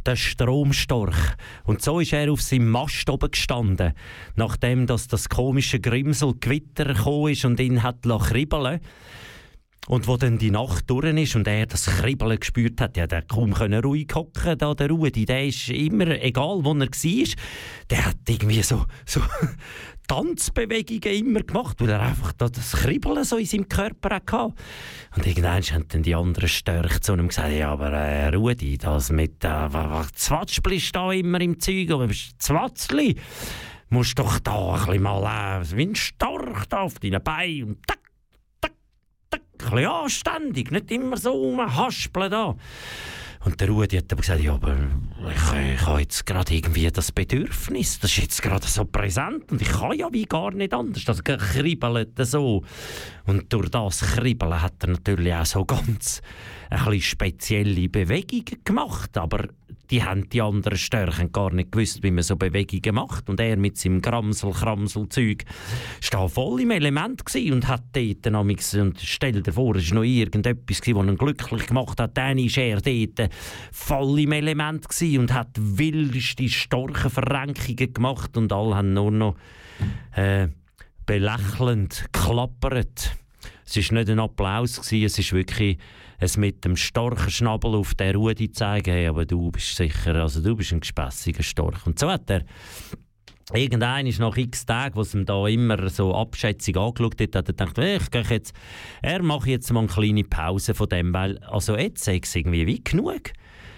Der 0.05 0.15
Stromstorch. 0.15 1.35
Und 1.63 1.81
so 1.81 1.99
ist 1.99 2.13
er 2.13 2.31
auf 2.31 2.41
seinem 2.41 2.69
Mast 2.69 3.09
oben 3.09 3.31
gestanden, 3.31 3.93
nachdem 4.35 4.85
dass 4.85 5.07
das 5.07 5.29
komische 5.29 5.79
Grimsel 5.79 6.35
Gewitter 6.39 6.93
gekommen 6.93 7.31
ist 7.31 7.45
und 7.45 7.59
ihn 7.59 7.81
hat 7.81 8.03
kribbeln 8.03 8.81
und 9.87 10.07
wo 10.07 10.17
dann 10.17 10.37
die 10.37 10.51
Nacht 10.51 10.89
durch 10.89 11.15
ist 11.15 11.35
und 11.35 11.47
er 11.47 11.65
das 11.65 11.85
Kribbeln 11.85 12.39
gespürt 12.39 12.81
hat, 12.81 12.97
ja, 12.97 13.07
der 13.07 13.21
kaum 13.21 13.53
können 13.53 13.83
ruhig 13.83 14.07
hocken, 14.13 14.57
da 14.57 14.73
der 14.73 14.89
Rudi, 14.89 15.25
der 15.25 15.45
ist 15.45 15.69
immer, 15.69 16.07
egal 16.21 16.63
wo 16.63 16.73
er 16.73 16.79
war, 16.79 17.35
der 17.89 18.05
hat 18.05 18.17
irgendwie 18.27 18.63
so, 18.63 18.85
so 19.05 19.21
Tanzbewegungen 20.07 21.27
immer 21.27 21.41
gemacht, 21.41 21.77
weil 21.79 21.89
er 21.89 22.01
einfach 22.01 22.33
da 22.33 22.49
das 22.49 22.73
Kribbeln 22.73 23.23
so 23.23 23.37
in 23.37 23.45
seinem 23.45 23.69
Körper 23.69 24.15
hatte. 24.15 24.53
Und 25.15 25.25
irgendwann 25.25 25.63
haben 25.63 25.87
dann 25.87 26.03
die 26.03 26.15
anderen 26.15 26.49
Störche 26.49 27.01
zu 27.01 27.13
ihm 27.13 27.27
gesagt, 27.27 27.51
ja, 27.53 27.71
aber 27.71 27.91
äh, 27.91 28.35
Rudi, 28.35 28.77
das 28.77 29.11
mit, 29.11 29.43
äh, 29.43 29.69
Zwatschblist 30.13 30.95
da 30.95 31.11
immer 31.11 31.41
im 31.41 31.59
Zeug, 31.59 31.91
aber 31.91 32.09
Zwatzli, 32.37 33.15
musst 33.89 34.17
doch 34.19 34.39
da 34.39 34.73
ein 34.73 34.85
bisschen 34.85 35.03
mal, 35.03 35.61
äh, 35.61 35.77
wie 35.77 35.85
ein 35.85 35.95
Storch 35.95 36.65
da 36.69 36.81
auf 36.81 36.99
deinen 36.99 37.23
Beinen 37.23 37.63
und 37.63 37.87
tack, 37.87 37.99
tack, 38.61 38.73
tack, 39.29 39.41
ein 39.41 39.71
bisschen 39.71 39.87
anständig, 39.87 40.71
nicht 40.71 40.91
immer 40.91 41.17
so 41.17 41.31
rumhaspeln 41.31 42.31
da. 42.31 42.55
Und 43.45 43.61
der 43.61 43.69
Rudi 43.69 43.97
hat 43.97 44.11
aber 44.11 44.21
gesagt, 44.21 44.41
ja, 44.41 44.55
aber 44.55 44.75
ich, 45.29 45.75
ich 45.75 45.85
habe 45.85 46.01
jetzt 46.01 46.25
gerade 46.25 46.55
irgendwie 46.55 46.89
das 46.91 47.11
Bedürfnis, 47.11 47.99
das 47.99 48.11
ist 48.11 48.17
jetzt 48.17 48.41
gerade 48.41 48.65
so 48.65 48.85
präsent 48.85 49.51
und 49.51 49.61
ich 49.61 49.69
kann 49.69 49.97
ja 49.97 50.11
wie 50.11 50.25
gar 50.25 50.51
nicht 50.51 50.73
anders. 50.73 51.05
Das 51.05 51.23
kribbelt 51.23 52.09
so. 52.17 52.63
Und 53.27 53.53
durch 53.53 53.69
das 53.69 54.01
Kribbeln 54.01 54.61
hat 54.61 54.73
er 54.81 54.89
natürlich 54.89 55.33
auch 55.33 55.45
so 55.45 55.63
ganz 55.63 56.23
ein 56.71 56.83
bisschen 56.85 57.01
spezielle 57.01 57.87
Bewegungen 57.87 58.63
gemacht, 58.63 59.15
aber 59.15 59.47
die 59.91 60.03
haben 60.03 60.29
die 60.29 60.41
anderen 60.41 60.77
Störchen 60.77 61.31
gar 61.31 61.53
nicht 61.53 61.71
gewusst, 61.71 62.01
wie 62.01 62.11
man 62.11 62.23
so 62.23 62.35
Bewegungen 62.35 62.95
macht. 62.95 63.29
Und 63.29 63.39
er 63.39 63.57
mit 63.57 63.77
seinem 63.77 64.01
Gramsel-Kramsel-Zeug 64.01 65.43
war 66.11 66.29
voll 66.29 66.61
im 66.61 66.71
Element 66.71 67.23
und 67.35 67.67
hat 67.67 67.83
dort 67.93 68.27
und 68.75 68.99
stell 69.01 69.41
dir 69.41 69.53
vor, 69.53 69.75
es 69.75 69.89
war 69.89 69.95
noch 69.95 70.03
irgendetwas, 70.03 70.79
was 70.81 70.87
ihn 70.87 71.17
glücklich 71.17 71.67
gemacht 71.67 71.99
hat, 71.99 72.17
dann 72.17 72.37
war 72.37 72.63
er 72.63 72.81
dort 72.81 73.29
voll 73.71 74.19
im 74.19 74.31
Element 74.31 74.87
und 75.17 75.33
hat 75.33 75.49
wildeste 75.55 76.49
Storchenverrenkungen 76.49 77.93
gemacht 77.93 78.37
und 78.37 78.51
alle 78.51 78.75
haben 78.75 78.93
nur 78.93 79.11
noch 79.11 79.35
äh, 80.15 80.47
belächelnd 81.05 82.05
geklappert. 82.11 83.15
Es 83.65 83.75
war 83.75 83.97
nicht 83.97 84.09
ein 84.09 84.19
Applaus, 84.19 84.79
es 84.79 84.91
ist 84.91 85.33
wirklich 85.33 85.77
es 86.17 86.37
mit 86.37 86.63
dem 86.63 86.75
starken 86.75 87.29
Schnabel 87.29 87.75
auf 87.75 87.93
der 87.95 88.15
Rudi 88.15 88.51
zeigen, 88.51 88.91
hey, 88.91 89.07
aber 89.07 89.25
du 89.25 89.51
bist 89.51 89.75
sicher, 89.75 90.15
also 90.15 90.41
du 90.41 90.55
bist 90.55 90.71
ein 90.71 90.79
gespässiger 90.79 91.43
Storch. 91.43 91.85
Und 91.85 91.99
so 91.99 92.09
hat 92.09 92.29
er 92.29 92.43
Irgendein 93.53 94.07
ist 94.07 94.19
nach 94.19 94.35
x 94.35 94.65
Tagen, 94.65 94.95
was 94.95 95.13
ihm 95.13 95.25
da 95.25 95.47
immer 95.47 95.87
so 95.89 96.15
abschätzig 96.15 96.77
angeschaut 96.77 97.21
hat, 97.21 97.35
hat 97.35 97.47
er 97.47 97.67
gedacht, 97.67 97.77
ich 97.77 98.29
jetzt, 98.31 98.53
er 99.03 99.21
mache 99.21 99.51
jetzt 99.51 99.71
mal 99.71 99.81
eine 99.81 99.87
kleine 99.87 100.23
Pause 100.23 100.73
von 100.73 100.89
dem, 100.89 101.13
weil, 101.13 101.37
also 101.39 101.77
jetzt 101.77 102.07
ist 102.07 102.25
es 102.25 102.35
irgendwie 102.35 102.65
wie 102.65 102.83
genug. 102.83 103.33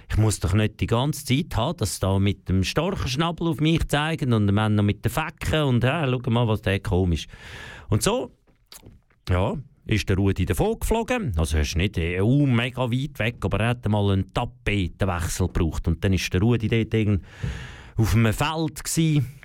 Ich 0.10 0.18
muss 0.18 0.40
doch 0.40 0.54
nicht 0.54 0.80
die 0.80 0.88
ganze 0.88 1.26
Zeit 1.26 1.58
haben, 1.58 1.78
dass 1.80 2.00
da 2.00 2.18
mit 2.18 2.48
dem 2.48 2.64
starken 2.64 3.10
Schnabel 3.10 3.50
auf 3.50 3.60
mich 3.60 3.86
zeigen 3.90 4.32
und 4.32 4.48
dann 4.48 4.76
noch 4.76 4.84
mit 4.84 5.04
den 5.04 5.12
Fecken 5.12 5.64
und 5.64 5.84
ja, 5.84 6.08
schau 6.10 6.30
mal, 6.30 6.48
was 6.48 6.62
der 6.62 6.80
komisch. 6.80 7.28
Und 7.90 8.04
so, 8.04 8.32
ja, 9.30 9.58
ist 9.86 10.08
der 10.08 10.16
Rudi 10.16 10.46
davon 10.46 10.80
geflogen. 10.80 11.34
Also 11.38 11.58
er 11.58 11.64
ist 11.64 11.76
nicht 11.76 11.98
EU 11.98 12.46
mega 12.46 12.90
weit 12.90 13.20
weg, 13.20 13.36
aber 13.42 13.60
er 13.60 13.70
hat 13.70 13.88
mal 13.90 14.12
einen 14.12 14.34
Tapetenwechsel 14.34 15.48
gebraucht. 15.48 15.90
Und 15.90 16.02
dann 16.04 16.14
ist 16.14 16.34
der 16.34 16.40
Rudi 16.40 16.68
dort 16.68 17.20
auf 17.98 18.16
einem 18.16 18.34
Feld 18.34 18.84
gewesen. 18.84 19.37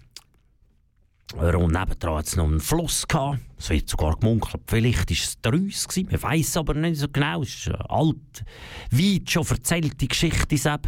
Und 1.34 1.72
nebendran 1.72 2.18
hat 2.18 2.26
es 2.26 2.36
noch 2.36 2.46
einen 2.46 2.60
Fluss. 2.60 3.04
Es 3.58 3.70
wird 3.70 3.88
sogar 3.88 4.16
gemunkelt, 4.16 4.62
vielleicht 4.66 5.10
war 5.10 5.16
es 5.16 5.40
der 5.40 5.52
Reuss. 5.52 5.88
Man 5.96 6.22
weiss 6.22 6.56
aber 6.56 6.74
nicht 6.74 6.98
so 6.98 7.08
genau. 7.08 7.42
Es 7.42 7.54
ist 7.54 7.68
eine 7.68 7.90
alt, 7.90 8.44
weit 8.90 9.30
schon 9.30 9.46
erzählte 9.46 10.06
Geschichte. 10.06 10.56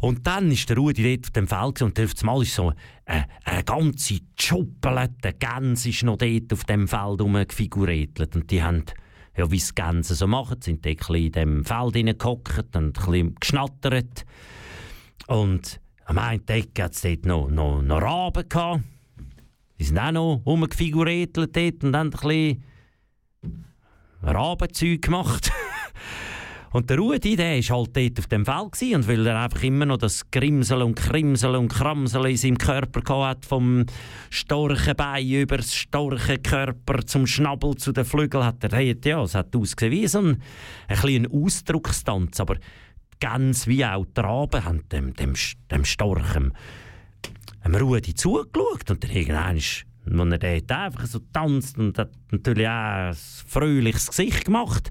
Und 0.00 0.26
dann 0.26 0.50
ist 0.50 0.68
der 0.68 0.76
Rudi 0.76 1.16
dort 1.16 1.26
auf 1.26 1.30
dem 1.30 1.48
Feld 1.48 1.80
und 1.80 1.98
auf 1.98 2.10
einmal 2.20 2.42
ist 2.42 2.54
so 2.54 2.72
eine, 3.06 3.26
eine 3.44 3.64
ganze 3.64 4.18
Schuppelette 4.38 5.32
Gänse 5.32 5.88
ist 5.88 6.02
noch 6.02 6.18
dort 6.18 6.52
auf 6.52 6.64
dem 6.64 6.86
Feld 6.86 7.22
rumgefiguriert. 7.22 8.34
Und 8.34 8.50
die 8.50 8.62
haben, 8.62 8.84
ja, 9.34 9.50
wie 9.50 9.56
es 9.56 9.74
Gänse 9.74 10.14
so 10.14 10.26
machen, 10.26 10.60
sind 10.60 10.82
bisschen 10.82 11.14
in 11.14 11.32
dem 11.32 11.64
Feld 11.64 11.96
hineingehockt 11.96 12.76
und 12.76 13.08
ein 13.08 13.34
geschnattert. 13.40 14.26
Und 15.26 15.80
am 16.06 16.18
einen 16.18 16.44
Tag 16.44 16.66
hat 16.78 16.94
es 16.94 17.00
dort 17.00 17.26
noch, 17.26 17.48
noch, 17.48 17.82
noch 17.82 18.02
Raben 18.02 18.48
gehabt. 18.48 18.82
Die 19.78 19.84
sind 19.84 19.98
auch 19.98 20.12
noch 20.12 20.42
rumgefiguriert 20.46 21.36
und 21.38 21.56
haben 21.56 21.92
ein 21.92 22.10
bisschen 22.10 22.64
Rabenzeug 24.22 25.02
gemacht. 25.02 25.50
Und 26.74 26.90
der 26.90 26.98
Rudi, 26.98 27.36
der 27.36 27.54
war 27.58 27.76
halt 27.76 27.96
dort 27.96 28.18
auf 28.18 28.26
dem 28.26 28.44
Feld 28.44 28.72
gewesen, 28.72 28.94
und 28.96 29.06
weil 29.06 29.24
er 29.28 29.42
einfach 29.42 29.62
immer 29.62 29.86
noch 29.86 29.96
das 29.96 30.28
Grimsel 30.32 30.82
und 30.82 30.96
Krimsel 30.96 31.54
und 31.54 31.68
Kramsel 31.68 32.26
in 32.26 32.36
seinem 32.36 32.58
Körper 32.58 33.28
hatte, 33.28 33.46
vom 33.46 33.86
starken 34.28 34.96
Bein 34.96 35.24
über 35.24 35.58
das 35.58 35.72
starke 35.72 36.36
Körper 36.38 37.06
zum 37.06 37.28
Schnabel 37.28 37.76
zu 37.76 37.92
den 37.92 38.04
Flügeln, 38.04 38.44
hat 38.44 38.64
er 38.64 38.76
hey, 38.76 38.96
ja, 39.04 39.22
es 39.22 39.36
hat 39.36 39.54
ausgesehen 39.54 39.92
wie 39.92 40.08
so 40.08 40.18
ein, 40.18 40.42
ein 40.88 41.28
Ausdruckstanz, 41.30 42.40
aber 42.40 42.56
ganz 43.24 43.66
wie 43.66 43.86
auch 43.86 44.04
die 44.04 44.20
Raben 44.20 44.64
haben 44.64 44.88
dem, 44.90 45.14
dem, 45.14 45.32
dem 45.70 45.84
starken 45.86 46.52
dem 47.64 47.74
Rudi 47.74 48.14
zugeschaut 48.14 48.90
und 48.90 49.02
dann 49.02 49.10
irgendwann 49.10 50.32
er 50.32 50.38
dort 50.38 50.70
einfach 50.70 51.06
so 51.06 51.20
tanzt 51.32 51.78
und 51.78 51.98
hat 51.98 52.10
natürlich 52.30 52.68
auch 52.68 53.08
ein 53.08 53.14
fröhliches 53.14 54.08
Gesicht 54.08 54.44
gemacht. 54.44 54.90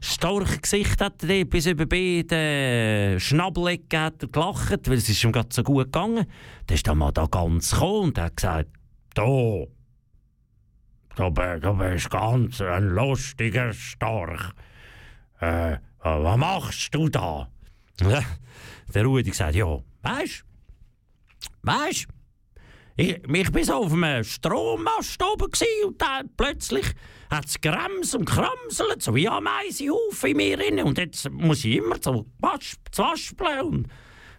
Starkes 0.00 0.62
Gesicht 0.62 1.02
hat 1.02 1.22
er 1.22 1.44
bis 1.44 1.66
über 1.66 1.84
beide 1.84 3.20
Schnabelecke 3.20 3.98
hat 3.98 4.22
er 4.22 4.28
gelacht, 4.28 4.88
weil 4.88 4.96
es 4.96 5.10
ist 5.10 5.22
ihm 5.22 5.32
gerade 5.32 5.48
so 5.52 5.62
gut 5.62 5.92
gegangen. 5.92 6.24
Dann 6.66 6.74
ist 6.74 6.86
der 6.86 6.94
Mann 6.94 7.12
da 7.12 7.26
ganz 7.26 7.72
gekommen 7.72 8.04
und 8.04 8.18
hat 8.18 8.36
gesagt, 8.36 8.70
da, 9.12 9.22
du, 9.22 9.68
du 11.16 11.30
bist 11.74 12.08
ganz 12.08 12.62
ein 12.62 12.88
lustiger 12.88 13.74
Storch. 13.74 14.52
Äh, 15.40 15.76
was 15.98 16.36
machst 16.38 16.94
du 16.94 17.10
da? 17.10 17.48
Der 18.94 19.04
Rudi 19.04 19.30
gesagt, 19.30 19.54
ja, 19.54 19.78
weisst, 20.02 20.44
weisst, 21.62 22.06
ich, 22.98 23.20
ich 23.30 23.52
bin 23.52 23.64
so 23.64 23.74
auf 23.74 23.92
einem 23.92 24.24
Strommast 24.24 25.22
oben 25.22 25.50
und 25.86 26.00
dann 26.00 26.30
plötzlich 26.34 26.86
hat 27.30 27.44
es 27.44 27.60
Grams 27.60 28.14
und 28.14 28.24
Kramselt, 28.24 29.02
so 29.02 29.14
wie 29.14 29.28
Ameisenhaufen 29.28 30.30
in 30.30 30.36
mir 30.36 30.56
drin. 30.56 30.80
Und 30.80 30.96
jetzt 30.96 31.30
muss 31.30 31.64
ich 31.64 31.76
immer 31.76 31.96
so 32.00 32.26
wascheln 32.38 32.78
und 33.66 33.86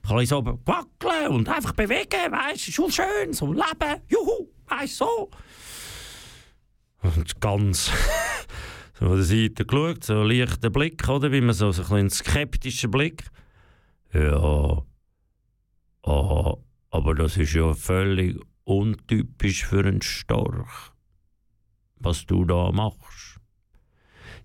ein 0.10 0.18
bisschen 0.18 0.26
so 0.26 0.60
wackeln 0.66 1.28
und 1.28 1.50
einfach 1.50 1.74
bewegen, 1.74 2.32
weißt 2.32 2.68
du, 2.68 2.72
schon 2.72 2.92
schön, 2.92 3.34
so 3.34 3.52
leben, 3.52 4.02
juhu, 4.08 4.48
weißt 4.68 4.98
so. 4.98 5.30
Und 7.02 7.40
ganz 7.40 7.92
so 9.00 9.06
von 9.06 9.16
der 9.18 9.26
Seite 9.26 9.66
geschaut, 9.66 10.04
so 10.04 10.22
ein 10.22 10.32
leichter 10.32 10.72
Blick, 10.72 11.08
oder? 11.08 11.32
Wie 11.32 11.42
man 11.42 11.54
so, 11.54 11.72
so 11.72 11.94
ein 11.94 12.10
skeptischer 12.10 12.88
Blick. 12.88 13.24
Ja, 14.14 14.84
ah, 16.04 16.54
aber 16.90 17.16
das 17.16 17.38
ist 17.38 17.54
ja 17.54 17.74
völlig 17.74 18.38
untypisch 18.64 19.66
für 19.66 19.86
einen 19.86 20.02
Storch, 20.02 20.92
was 21.96 22.26
du 22.26 22.46
da 22.46 22.72
machst. 22.72 23.40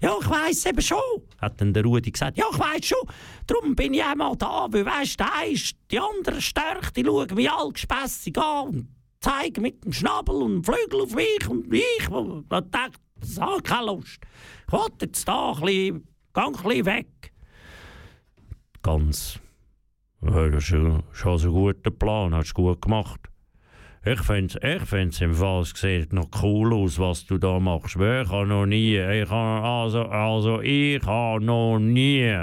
Ja, 0.01 0.16
ich 0.20 0.29
weiss 0.29 0.66
eben 0.66 0.83
schon, 0.83 0.98
hat 1.40 1.61
dann 1.61 1.72
der 1.72 1.85
Rudi 1.85 2.11
gesagt. 2.11 2.37
Ja, 2.37 2.46
ich 2.53 2.59
weiss 2.59 2.87
schon, 2.87 3.09
darum 3.46 3.77
bin 3.77 3.94
ich 3.94 4.03
auch 4.03 4.16
mal 4.16 4.37
da, 4.37 4.66
weil 4.70 4.85
weisst 4.85 5.20
der 5.20 5.48
ist, 5.48 5.77
die 5.92 6.01
anderen 6.01 6.40
Störche, 6.40 6.92
die 6.96 7.05
schauen 7.05 7.35
mich 7.35 7.51
all 7.51 7.70
gespässig 7.70 8.37
an 8.37 8.68
und 8.68 8.88
zeigen 9.20 9.62
mit 9.62 9.85
dem 9.85 9.92
Schnabel 9.92 10.35
und 10.35 10.55
dem 10.55 10.64
Flügel 10.64 11.03
auf 11.03 11.14
mich 11.14 11.48
und 11.48 11.72
ich, 11.72 12.09
denkt, 12.09 13.01
das 13.20 13.40
habe 13.40 13.62
keine 13.62 13.87
Lust. 13.87 14.18
Ich 14.66 14.72
will 14.72 14.81
jetzt 15.01 15.29
da 15.29 15.53
ein 15.53 15.61
bisschen, 15.61 16.09
geh 16.35 16.40
ein 16.40 16.53
bisschen 16.53 16.87
weg. 16.87 17.33
Ganz 18.83 19.38
das 20.22 20.54
ist 20.54 20.66
schon, 20.66 21.02
ein 21.12 21.48
guter 21.50 21.90
Plan, 21.90 22.35
hast 22.35 22.52
du 22.52 22.62
gut 22.62 22.80
gemacht. 22.80 23.20
Ich 24.04 24.20
finde 24.20 24.58
ich 24.62 24.82
find's 24.82 25.20
im 25.20 25.35
Fall, 25.35 25.62
es 25.62 25.70
sieht 25.70 26.12
noch 26.12 26.28
cool 26.42 26.74
aus, 26.74 26.98
was 26.98 27.24
du 27.26 27.38
da 27.38 27.61
machst. 27.61 27.96
Ich 27.96 28.00
habe 28.00 28.46
noch 28.46 28.66
nie, 28.66 28.96
ich 28.96 29.30
habe, 29.30 29.66
also, 29.66 30.06
also 30.06 30.61
ich 30.61 31.04
habe 31.04 31.44
noch 31.44 31.78
nie 31.78 32.37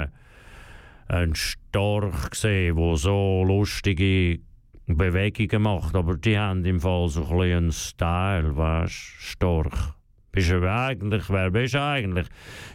einen 1.08 1.34
Storch 1.34 2.30
gesehen, 2.30 2.76
der 2.76 2.96
so 2.96 3.44
lustige 3.44 4.40
Bewegungen 4.86 5.62
macht. 5.62 5.94
Aber 5.94 6.16
die 6.16 6.38
haben 6.38 6.64
im 6.64 6.80
Fall 6.80 7.08
so 7.08 7.24
ein 7.24 7.28
bisschen 7.28 7.56
einen 7.56 7.72
Style, 7.72 8.56
weißt 8.56 8.92
Storch. 8.92 9.94
Bist 10.32 10.50
du 10.50 10.70
eigentlich, 10.70 11.28
wer 11.28 11.50
bist 11.50 11.74
du 11.74 11.82
eigentlich? 11.82 12.26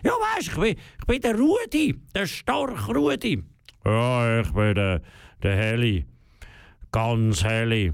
Ja, 0.04 0.12
weißt 0.12 0.50
ich 0.50 0.56
bin, 0.56 0.76
ich 1.00 1.06
bin 1.08 1.22
der 1.22 1.36
Rudi, 1.36 1.96
der 2.14 2.28
Storch 2.28 2.88
Rudi. 2.90 3.44
Ja, 3.86 4.42
ich 4.42 4.52
bin 4.52 4.74
der, 4.74 5.02
der 5.44 5.56
Heli. 5.56 6.06
Ganz 6.92 7.44
Heli. 7.44 7.94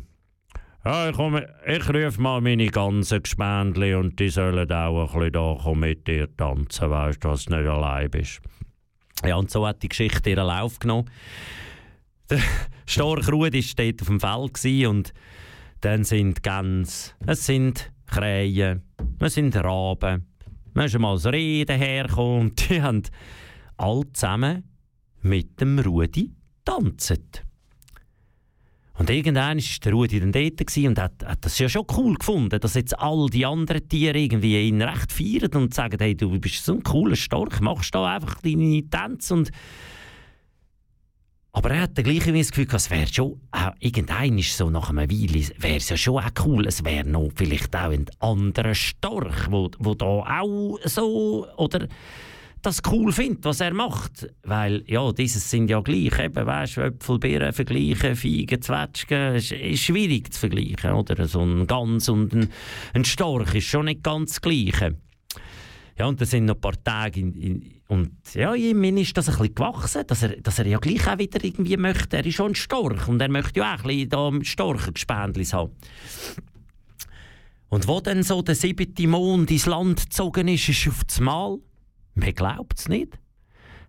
Ja, 0.85 1.09
ich, 1.09 1.15
komme, 1.15 1.47
ich 1.67 1.87
rufe 1.89 2.21
mal 2.21 2.41
meine 2.41 2.67
ganzen 2.67 3.21
Gespendli 3.21 3.93
und 3.93 4.19
die 4.19 4.29
sollen 4.29 4.71
auch 4.71 5.13
ein 5.13 5.19
bisschen 5.19 5.33
da 5.33 5.73
mit 5.75 6.07
dir 6.07 6.35
tanzen, 6.37 6.89
weißt 6.89 7.23
du, 7.23 7.27
dass 7.27 7.49
nicht 7.49 7.67
allein 7.67 8.09
bist. 8.09 8.41
Ja, 9.23 9.35
und 9.35 9.51
so 9.51 9.67
hat 9.67 9.83
die 9.83 9.89
Geschichte 9.89 10.31
ihren 10.31 10.47
Lauf 10.47 10.79
genommen. 10.79 11.09
Der 12.29 12.39
Storch 12.87 13.31
Rudi 13.31 13.61
war 13.61 13.85
dort 13.85 14.01
auf 14.01 14.07
dem 14.07 14.19
Feld 14.19 14.87
und 14.87 15.13
dann 15.81 16.03
sind 16.03 16.41
Gänse, 16.41 17.11
es 17.27 17.45
sind 17.45 17.91
Krähen, 18.07 18.81
es 19.19 19.33
sind 19.33 19.55
Raben, 19.55 20.25
man 20.73 20.85
ist 20.85 20.97
mal 20.97 21.15
das 21.15 21.25
Reh 21.25 21.65
dahergekommen 21.65 22.41
und 22.41 22.69
die 22.69 22.81
haben 22.81 23.03
alle 23.77 24.11
zusammen 24.13 24.70
mit 25.21 25.59
dem 25.59 25.79
Rudi 25.79 26.31
tanzen. 26.65 27.27
Und 29.01 29.09
irgendwann 29.09 29.57
war 29.57 29.79
der 29.83 29.93
Rudi 29.93 30.19
dann 30.19 30.31
dort 30.31 30.77
und 30.77 30.99
hat, 30.99 31.25
hat 31.25 31.45
das 31.45 31.57
ja 31.57 31.67
schon 31.67 31.87
cool 31.97 32.15
gefunden, 32.15 32.59
dass 32.59 32.75
jetzt 32.75 32.99
all 32.99 33.27
die 33.31 33.45
anderen 33.45 33.87
Tiere 33.87 34.19
irgendwie 34.19 34.67
ihn 34.67 34.81
recht 34.81 35.11
feiern 35.11 35.51
und 35.55 35.73
sagen, 35.73 35.97
hey, 35.99 36.15
du 36.15 36.39
bist 36.39 36.63
so 36.63 36.73
ein 36.73 36.83
cooler 36.83 37.15
Storch, 37.15 37.61
machst 37.61 37.95
da 37.95 38.15
einfach 38.15 38.41
deine 38.41 38.83
Tänze 38.89 39.33
und 39.33 39.51
aber 41.53 41.71
er 41.71 41.81
hat 41.81 41.97
dann 41.97 42.05
gleich 42.05 42.23
das 42.23 42.51
Gefühl, 42.51 42.67
es 42.73 42.89
wäre 42.89 43.11
schon, 43.11 43.41
auch 43.51 43.71
irgendein 43.79 44.37
ist 44.37 44.55
so 44.55 44.69
nach 44.69 44.89
einer 44.89 45.09
Weile, 45.09 45.47
wäre 45.57 45.75
es 45.75 45.89
ja 45.89 45.97
schon 45.97 46.23
auch 46.23 46.45
cool, 46.45 46.65
es 46.65 46.85
wäre 46.85 47.07
noch 47.07 47.29
vielleicht 47.35 47.75
auch 47.75 47.91
ein 47.91 48.05
anderer 48.19 48.73
Storch, 48.73 49.49
wo, 49.49 49.69
wo 49.79 49.93
da 49.93 50.05
auch 50.05 50.79
so, 50.85 51.47
oder 51.57 51.87
das 52.61 52.81
cool 52.91 53.11
findet, 53.11 53.45
was 53.45 53.59
er 53.59 53.73
macht. 53.73 54.27
Weil, 54.43 54.83
ja, 54.87 55.11
dieses 55.11 55.49
sind 55.49 55.69
ja 55.69 55.81
gleich, 55.81 56.17
eben, 56.19 56.45
weißt 56.45 56.77
du, 56.77 56.81
Äpfel, 56.81 57.19
Beeren 57.19 57.53
vergleichen, 57.53 58.15
Feigen, 58.15 58.61
Zwetschgen, 58.61 59.35
ist, 59.35 59.51
ist 59.51 59.81
schwierig 59.81 60.33
zu 60.33 60.39
vergleichen, 60.39 60.91
oder? 60.91 61.27
So 61.27 61.41
ein 61.41 61.67
Gans 61.67 62.09
und 62.09 62.33
ein, 62.33 62.49
ein 62.93 63.05
Storch 63.05 63.55
ist 63.55 63.65
schon 63.65 63.85
nicht 63.85 64.03
ganz 64.03 64.31
das 64.31 64.41
Gleiche. 64.41 64.97
Ja, 65.97 66.05
und 66.07 66.19
da 66.19 66.25
sind 66.25 66.45
noch 66.45 66.55
ein 66.55 66.61
paar 66.61 66.83
Tage 66.83 67.19
in, 67.19 67.33
in, 67.33 67.81
und 67.87 68.11
ja, 68.33 68.55
ihm 68.55 68.83
ist 68.97 69.17
das 69.17 69.27
ein 69.27 69.37
bisschen 69.37 69.55
gewachsen, 69.55 70.03
dass 70.07 70.23
er, 70.23 70.29
dass 70.37 70.57
er 70.57 70.65
ja 70.65 70.79
gleich 70.79 71.07
auch 71.07 71.17
wieder 71.17 71.43
irgendwie 71.43 71.75
möchte, 71.77 72.17
er 72.17 72.25
ist 72.25 72.35
schon 72.35 72.51
ein 72.51 72.55
Storch 72.55 73.07
und 73.07 73.21
er 73.21 73.29
möchte 73.29 73.59
ja 73.59 73.75
auch 73.75 73.83
ein 73.83 74.07
bisschen 74.07 74.09
da 74.09 74.31
Storchengespendlis 74.41 75.53
haben. 75.53 75.73
Und 77.69 77.87
wo 77.87 78.01
dann 78.01 78.23
so 78.23 78.41
der 78.41 78.55
siebte 78.55 79.07
Mond 79.07 79.51
ins 79.51 79.65
Land 79.65 80.01
gezogen 80.01 80.47
ist, 80.47 80.69
ist 80.69 80.87
auf 80.87 81.03
das 81.05 81.19
Mal, 81.19 81.57
man 82.15 82.33
glaubt 82.33 82.79
es 82.79 82.89
nicht, 82.89 83.19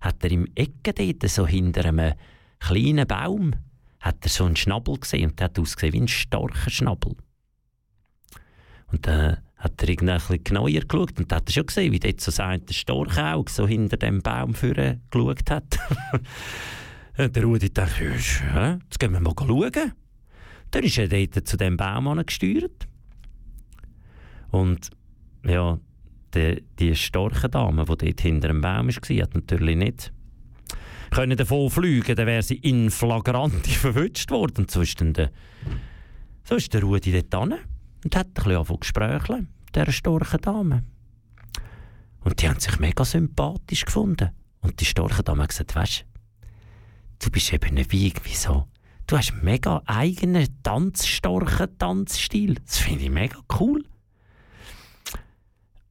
hat 0.00 0.22
er 0.24 0.30
im 0.30 0.46
Ecke 0.54 0.92
dort, 0.92 1.30
so 1.30 1.46
hinter 1.46 1.86
einem 1.86 2.14
kleinen 2.58 3.06
Baum, 3.06 3.52
hat 4.00 4.18
er 4.22 4.28
so 4.28 4.44
einen 4.44 4.56
Schnabel 4.56 4.98
gesehen 4.98 5.30
und 5.30 5.38
der 5.38 5.46
hat 5.46 5.58
ausgesehen 5.58 5.92
wie 5.92 6.00
ein 6.00 6.08
starker 6.08 6.70
Schnabel. 6.70 7.16
Und 8.90 9.06
dann 9.06 9.38
hat 9.56 9.80
er 9.80 9.88
irgendwie 9.88 10.12
ein 10.12 10.18
bisschen 10.18 10.44
genauer 10.44 10.70
geschaut 10.70 11.18
und 11.18 11.32
hat 11.32 11.48
er 11.48 11.52
schon 11.52 11.66
gesehen, 11.66 11.92
wie 11.92 12.00
dort 12.00 12.20
so 12.20 12.30
sein 12.30 12.62
Storchauge 12.68 13.50
so 13.50 13.66
hinter 13.66 13.96
dem 13.96 14.20
Baum 14.20 14.54
vorne 14.54 15.00
geschaut 15.10 15.50
hat. 15.50 15.78
Und 17.18 17.36
der 17.36 17.44
Rudi 17.44 17.70
dachte, 17.70 18.04
jetzt 18.04 18.98
gehen 18.98 19.12
wir 19.12 19.20
mal 19.20 19.34
schauen. 19.38 19.92
Dann 20.70 20.82
ist 20.82 20.96
er 20.96 21.08
dort 21.08 21.46
zu 21.46 21.56
dem 21.58 21.76
Baum 21.76 22.24
gesteuert. 22.24 22.88
Und 24.50 24.90
ja, 25.44 25.78
die, 26.34 26.64
die 26.78 26.94
starke 26.94 27.48
die 27.48 27.48
dort 27.50 28.20
hinter 28.20 28.48
dem 28.48 28.60
Baum 28.60 28.88
war, 28.88 29.22
hat 29.22 29.34
natürlich 29.34 29.76
nicht 29.76 30.12
können 31.12 31.36
davon 31.36 31.70
fliegen, 31.70 32.16
dann 32.16 32.26
wäre 32.26 32.42
sie 32.42 32.56
in 32.56 32.90
flagranti 32.90 33.70
verwünscht 33.70 34.30
worden. 34.30 34.66
So 34.68 34.80
ist 34.80 35.00
dann 35.00 35.12
der, 35.12 35.30
so 36.44 36.56
ist 36.56 36.72
der 36.72 36.82
Rudi 36.82 37.12
dort 37.12 37.42
hin 37.42 37.58
und 38.04 38.16
hat 38.16 38.26
ein 38.28 38.32
bisschen 38.32 38.56
angefangen 38.56 39.48
mit 39.64 39.76
dieser 39.76 39.92
starken 39.92 40.40
Dame. 40.40 40.84
Und 42.20 42.40
die 42.40 42.48
haben 42.48 42.60
sich 42.60 42.78
mega 42.78 43.04
sympathisch 43.04 43.84
gefunden. 43.84 44.30
Und 44.60 44.80
die 44.80 44.84
starke 44.84 45.22
Dame 45.22 45.42
hat 45.42 45.50
gesagt, 45.50 45.74
weißt 45.74 46.04
du, 47.18 47.30
bist 47.30 47.52
eben 47.52 47.74
nicht 47.74 47.92
wie 47.92 48.06
irgendwie 48.06 48.34
so. 48.34 48.68
Du 49.06 49.16
hast 49.16 49.32
einen 49.32 49.44
mega 49.44 49.82
eigenen, 49.86 50.46
tanzstarken 50.62 51.76
Tanzstil. 51.76 52.54
Das 52.64 52.78
finde 52.78 53.04
ich 53.04 53.10
mega 53.10 53.38
cool. 53.60 53.84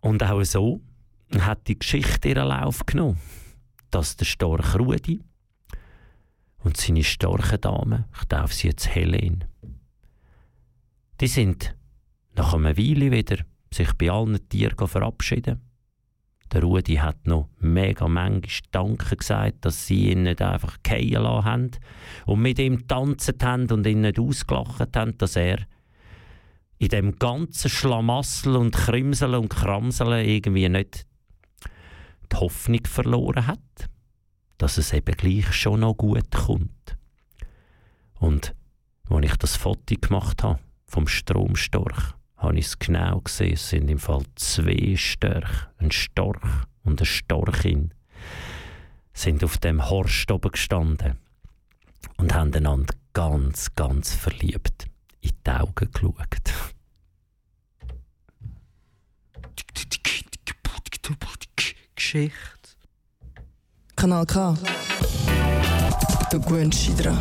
Und 0.02 0.24
auch 0.24 0.44
so 0.44 0.82
hat 1.40 1.68
die 1.68 1.80
Geschichte 1.80 2.30
ihren 2.30 2.48
Lauf 2.48 2.86
genommen, 2.86 3.20
dass 3.92 4.18
der 4.18 4.26
starke 4.26 4.78
Rudi 4.80 5.22
und 6.64 6.78
seine 6.78 7.04
starke 7.04 7.58
Dame, 7.58 8.06
ich 8.20 8.26
darf 8.26 8.54
sie 8.54 8.68
jetzt 8.68 8.94
Helen, 8.94 9.46
die 11.20 11.28
sind 11.28 11.76
nach 12.36 12.54
einer 12.54 12.78
Weile 12.78 13.12
wieder 13.12 13.38
sich 13.74 13.94
bei 13.94 14.10
allen 14.10 14.50
Tieren 14.50 14.88
verabschieden. 14.88 15.62
Der 16.52 16.64
Rudi 16.64 16.96
hat 16.96 17.28
noch 17.28 17.50
mega 17.60 18.08
manchmal 18.08 18.70
Danke 18.72 19.16
gesagt, 19.16 19.64
dass 19.64 19.88
sie 19.88 20.12
ihn 20.12 20.24
nicht 20.24 20.42
einfach 20.42 20.78
fallen 20.86 21.12
lassen 21.12 21.46
haben 21.46 21.72
und 22.26 22.42
mit 22.42 22.60
ihm 22.60 22.88
tanzt 22.88 23.42
haben 23.44 23.72
und 23.72 23.88
ihn 23.88 24.02
nicht 24.02 24.20
ausgelacht 24.20 24.98
haben, 24.98 25.18
dass 25.18 25.38
er 25.38 25.60
in 26.82 26.88
dem 26.88 27.20
ganzen 27.20 27.70
Schlamassel 27.70 28.56
und 28.56 28.76
Krimseln 28.76 29.36
und 29.36 29.50
Kramseln 29.50 30.26
irgendwie 30.26 30.68
nicht 30.68 31.06
die 32.32 32.36
Hoffnung 32.38 32.84
verloren 32.88 33.46
hat, 33.46 33.60
dass 34.58 34.80
es 34.80 34.92
eben 34.92 35.16
gleich 35.16 35.54
schon 35.54 35.82
noch 35.82 35.94
gut 35.94 36.32
kommt. 36.32 36.98
Und 38.16 38.56
als 39.12 39.26
ich 39.26 39.36
das 39.38 39.56
Foto 39.58 39.94
gemacht 39.94 40.42
habe 40.42 40.58
vom 40.88 41.08
Stromstorch, 41.08 42.16
habe 42.38 42.58
ich 42.58 42.66
es 42.66 42.80
genau 42.80 43.22
gesehen. 43.22 43.54
Es 43.54 43.70
sind 43.70 43.88
im 43.88 44.00
Fall 44.00 44.24
zwei 44.34 44.96
Störche, 44.96 45.68
ein 45.78 45.92
Storch 45.92 46.66
und 46.84 47.00
eine 47.00 47.06
Storchin, 47.06 47.94
sind 49.14 49.44
auf 49.44 49.60
dem 49.60 49.88
Horst 49.88 50.32
oben 50.32 50.52
gestanden 50.52 51.20
und 52.18 52.34
haben 52.34 52.52
einander 52.56 52.96
ganz, 53.14 53.76
ganz 53.76 54.16
verliebt 54.16 54.88
in 55.22 55.32
die 55.46 55.52
Augen 55.52 55.92
geschaut. 55.92 56.61
Geschichte. 62.12 62.76
Kanal 63.96 64.26
K. 64.26 64.54
Du 66.30 66.42
gewöhnst 66.42 66.86
dich 66.86 66.96
dran. 66.98 67.18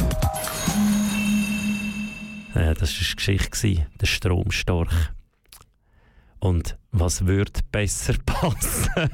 Ja, 2.56 2.74
das 2.74 2.98
war 2.98 3.06
eine 3.06 3.14
Geschichte, 3.14 3.86
der 4.00 4.06
Stromstorch. 4.06 5.10
Und 6.40 6.76
was 6.90 7.24
würde 7.24 7.60
besser 7.70 8.14
passen 8.26 9.10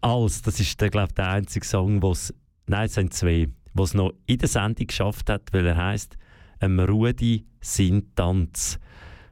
als, 0.00 0.40
das 0.40 0.58
ist 0.58 0.80
der, 0.80 0.88
glaub, 0.88 1.14
der 1.14 1.32
einzige 1.32 1.66
Song, 1.66 2.02
was 2.02 2.32
nein, 2.66 2.86
es 2.86 2.94
sind 2.94 3.12
zwei, 3.12 3.48
was 3.74 3.92
noch 3.92 4.14
in 4.24 4.38
der 4.38 4.48
Sendung 4.48 4.86
geschafft 4.86 5.28
hat, 5.28 5.52
weil 5.52 5.66
er 5.66 5.76
heißt 5.76 6.16
«Em 6.60 6.80
Rudi 6.80 7.44
sin 7.60 8.14
Tanz». 8.14 8.78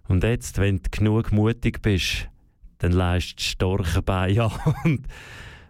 Und 0.07 0.23
jetzt, 0.23 0.59
wenn 0.59 0.83
du 0.83 0.91
genug 0.91 1.33
mutig 1.33 1.81
bist, 1.81 2.29
dann 2.79 2.93
leist 2.93 3.41
Storchen 3.41 4.05
bei 4.05 4.41
an 4.41 4.53
und 4.85 5.07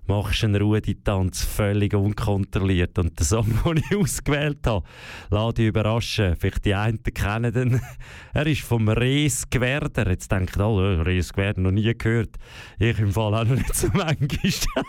machst 0.06 0.44
einen 0.44 0.60
Rudi-Tanz 0.60 1.44
völlig 1.44 1.94
unkontrolliert. 1.94 2.98
Und 2.98 3.18
der 3.18 3.26
Song, 3.26 3.46
den 3.64 3.82
ich 3.88 3.96
ausgewählt 3.96 4.66
habe, 4.66 4.86
lass 5.30 5.54
dich 5.54 5.66
überraschen. 5.66 6.36
Vielleicht 6.36 6.64
die 6.64 6.74
einen 6.74 7.02
kennen 7.02 7.52
den. 7.52 7.80
Er 8.34 8.46
ist 8.46 8.62
vom 8.62 8.88
Rees 8.88 9.48
Gwerder. 9.48 10.08
Jetzt 10.10 10.30
denkt 10.30 10.58
alle, 10.58 10.98
oh, 10.98 11.02
Rees 11.02 11.32
Gwerder, 11.32 11.60
noch 11.60 11.70
nie 11.70 11.92
gehört. 11.96 12.36
Ich 12.78 12.98
im 12.98 13.12
Fall 13.12 13.34
auch 13.34 13.44
noch 13.44 13.56
nicht 13.56 13.74
so 13.74 13.88
manchmal. 13.92 14.84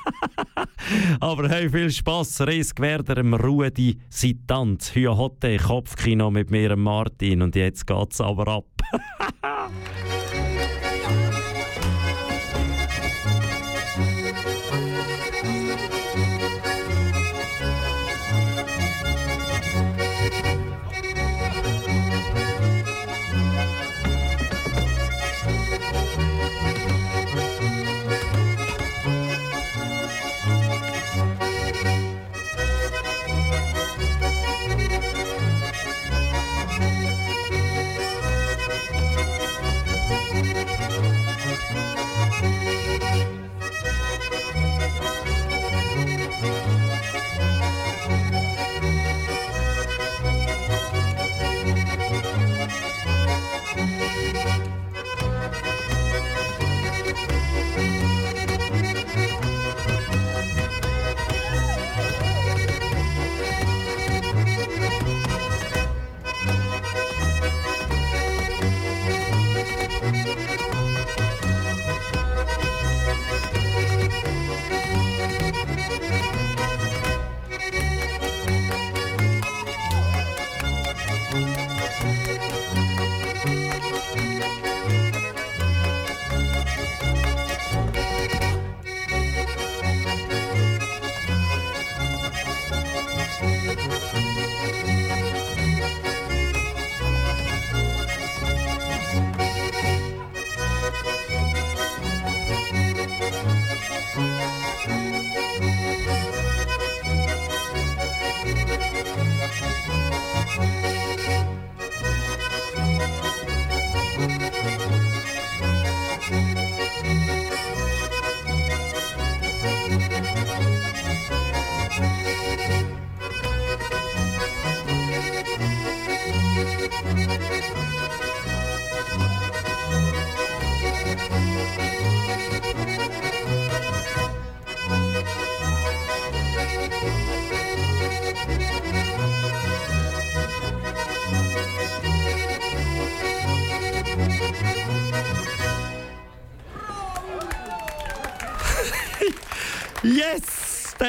aber 1.19 1.49
hey, 1.49 1.69
viel 1.69 1.91
Spass. 1.91 2.41
Rees 2.41 2.75
Gwerder, 2.75 3.17
im 3.17 3.33
Rudi, 3.33 3.97
sein 4.09 4.43
Tanz. 4.47 4.93
Hüa 4.93 5.15
Hotte, 5.15 5.57
Kopfkino 5.57 6.29
mit 6.29 6.51
mir, 6.51 6.75
Martin. 6.75 7.41
Und 7.41 7.55
jetzt 7.55 7.87
geht's 7.87 8.21
aber 8.21 8.47
ab. 8.47 8.65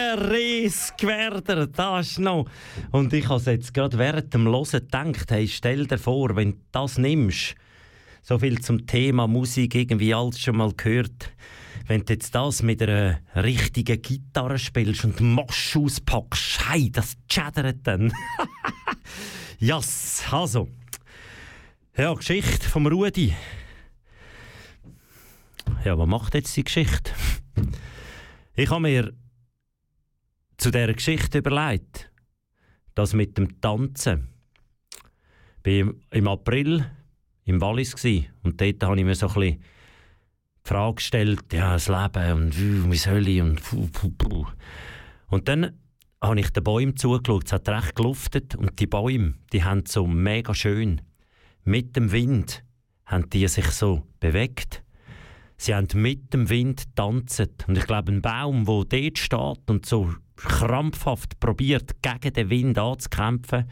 Der 0.09 0.31
Reesgewerder, 0.31 1.67
das 1.67 2.19
noch. 2.19 2.47
Und 2.93 3.13
ich 3.13 3.29
habe 3.29 3.43
jetzt 3.51 3.75
gerade 3.75 3.99
während 3.99 4.33
dem 4.33 4.47
Hören 4.47 4.65
gedacht, 4.65 5.31
hey, 5.31 5.47
stell 5.47 5.87
dir 5.87 5.99
vor, 5.99 6.35
wenn 6.35 6.53
du 6.53 6.59
das 6.73 6.97
nimmst, 6.97 7.55
so 8.23 8.39
viel 8.39 8.59
zum 8.59 8.87
Thema 8.87 9.27
Musik, 9.27 9.75
irgendwie 9.75 10.15
alles 10.15 10.41
schon 10.41 10.57
mal 10.57 10.73
gehört, 10.75 11.31
wenn 11.89 12.07
du 12.07 12.15
jetzt 12.15 12.35
das 12.35 12.63
mit 12.63 12.81
einer 12.81 13.21
richtigen 13.37 14.01
Gitarre 14.01 14.59
spielst 14.59 15.05
und 15.05 15.21
Mosch 15.21 15.77
auspackst, 15.77 16.71
hey, 16.71 16.91
das 16.91 17.15
chattert 17.29 17.81
dann. 17.83 18.11
yes, 19.59 20.23
also. 20.31 20.71
Ja, 21.99 22.15
Geschichte 22.15 22.67
vom 22.67 22.87
Rudi. 22.87 23.35
Ja, 25.85 25.99
was 25.99 26.09
macht 26.09 26.35
jetzt 26.35 26.57
die 26.57 26.65
Geschichte? 26.65 27.13
Ich 28.55 28.71
habe 28.71 28.81
mir 28.81 29.13
zu 30.59 30.71
dieser 30.71 30.93
Geschichte 30.93 31.39
überlegt, 31.39 32.11
das 32.95 33.15
mit 33.15 33.39
dem 33.39 33.61
Tanzen. 33.61 34.29
Ich 35.65 35.85
war 35.85 35.95
im 36.11 36.29
April 36.29 36.91
im 37.45 37.61
Wallis 37.61 37.95
und 38.43 38.61
dort 38.61 38.83
habe 38.83 38.99
ich 38.99 39.05
mir 39.05 39.15
so 39.15 39.29
ein 39.29 39.41
die 39.41 39.61
Frage 40.65 40.97
gestellt, 40.97 41.53
ja, 41.53 41.73
das 41.73 41.89
Leben 41.89 42.33
und 42.33 42.91
wie 42.91 42.97
soll 42.97 43.27
ich 43.27 43.41
und. 43.41 43.63
Und 45.29 45.49
dann 45.49 45.79
habe 46.21 46.41
ich 46.41 46.51
den 46.51 46.65
Bäumen 46.65 46.97
zugeschaut, 46.97 47.47
es 47.47 47.53
hat 47.53 47.69
recht 47.69 47.95
geluftet 47.95 48.55
und 48.55 48.79
die 48.79 48.87
Bäume, 48.87 49.35
die 49.53 49.65
haben 49.65 49.85
so 49.87 50.07
mega 50.07 50.55
schön 50.55 51.01
mit 51.69 51.97
dem 51.97 52.13
Wind 52.13 52.65
haben 53.05 53.29
die 53.31 53.47
sich 53.49 53.67
so 53.67 54.03
bewegt. 54.21 54.83
Sie 55.57 55.75
haben 55.75 55.89
mit 55.95 56.33
dem 56.33 56.49
Wind 56.51 56.95
tanzt. 56.95 57.67
Und 57.67 57.77
ich 57.77 57.87
glaube, 57.87 58.13
ein 58.13 58.23
Baum, 58.23 58.65
der 58.65 58.85
dort 58.85 59.19
steht 59.19 59.71
und 59.71 59.85
so 59.85 60.15
krampfhaft 60.39 61.41
probiert, 61.41 62.03
gegen 62.03 62.33
den 62.33 62.51
Wind 62.51 62.79
anzukämpfen, 62.79 63.69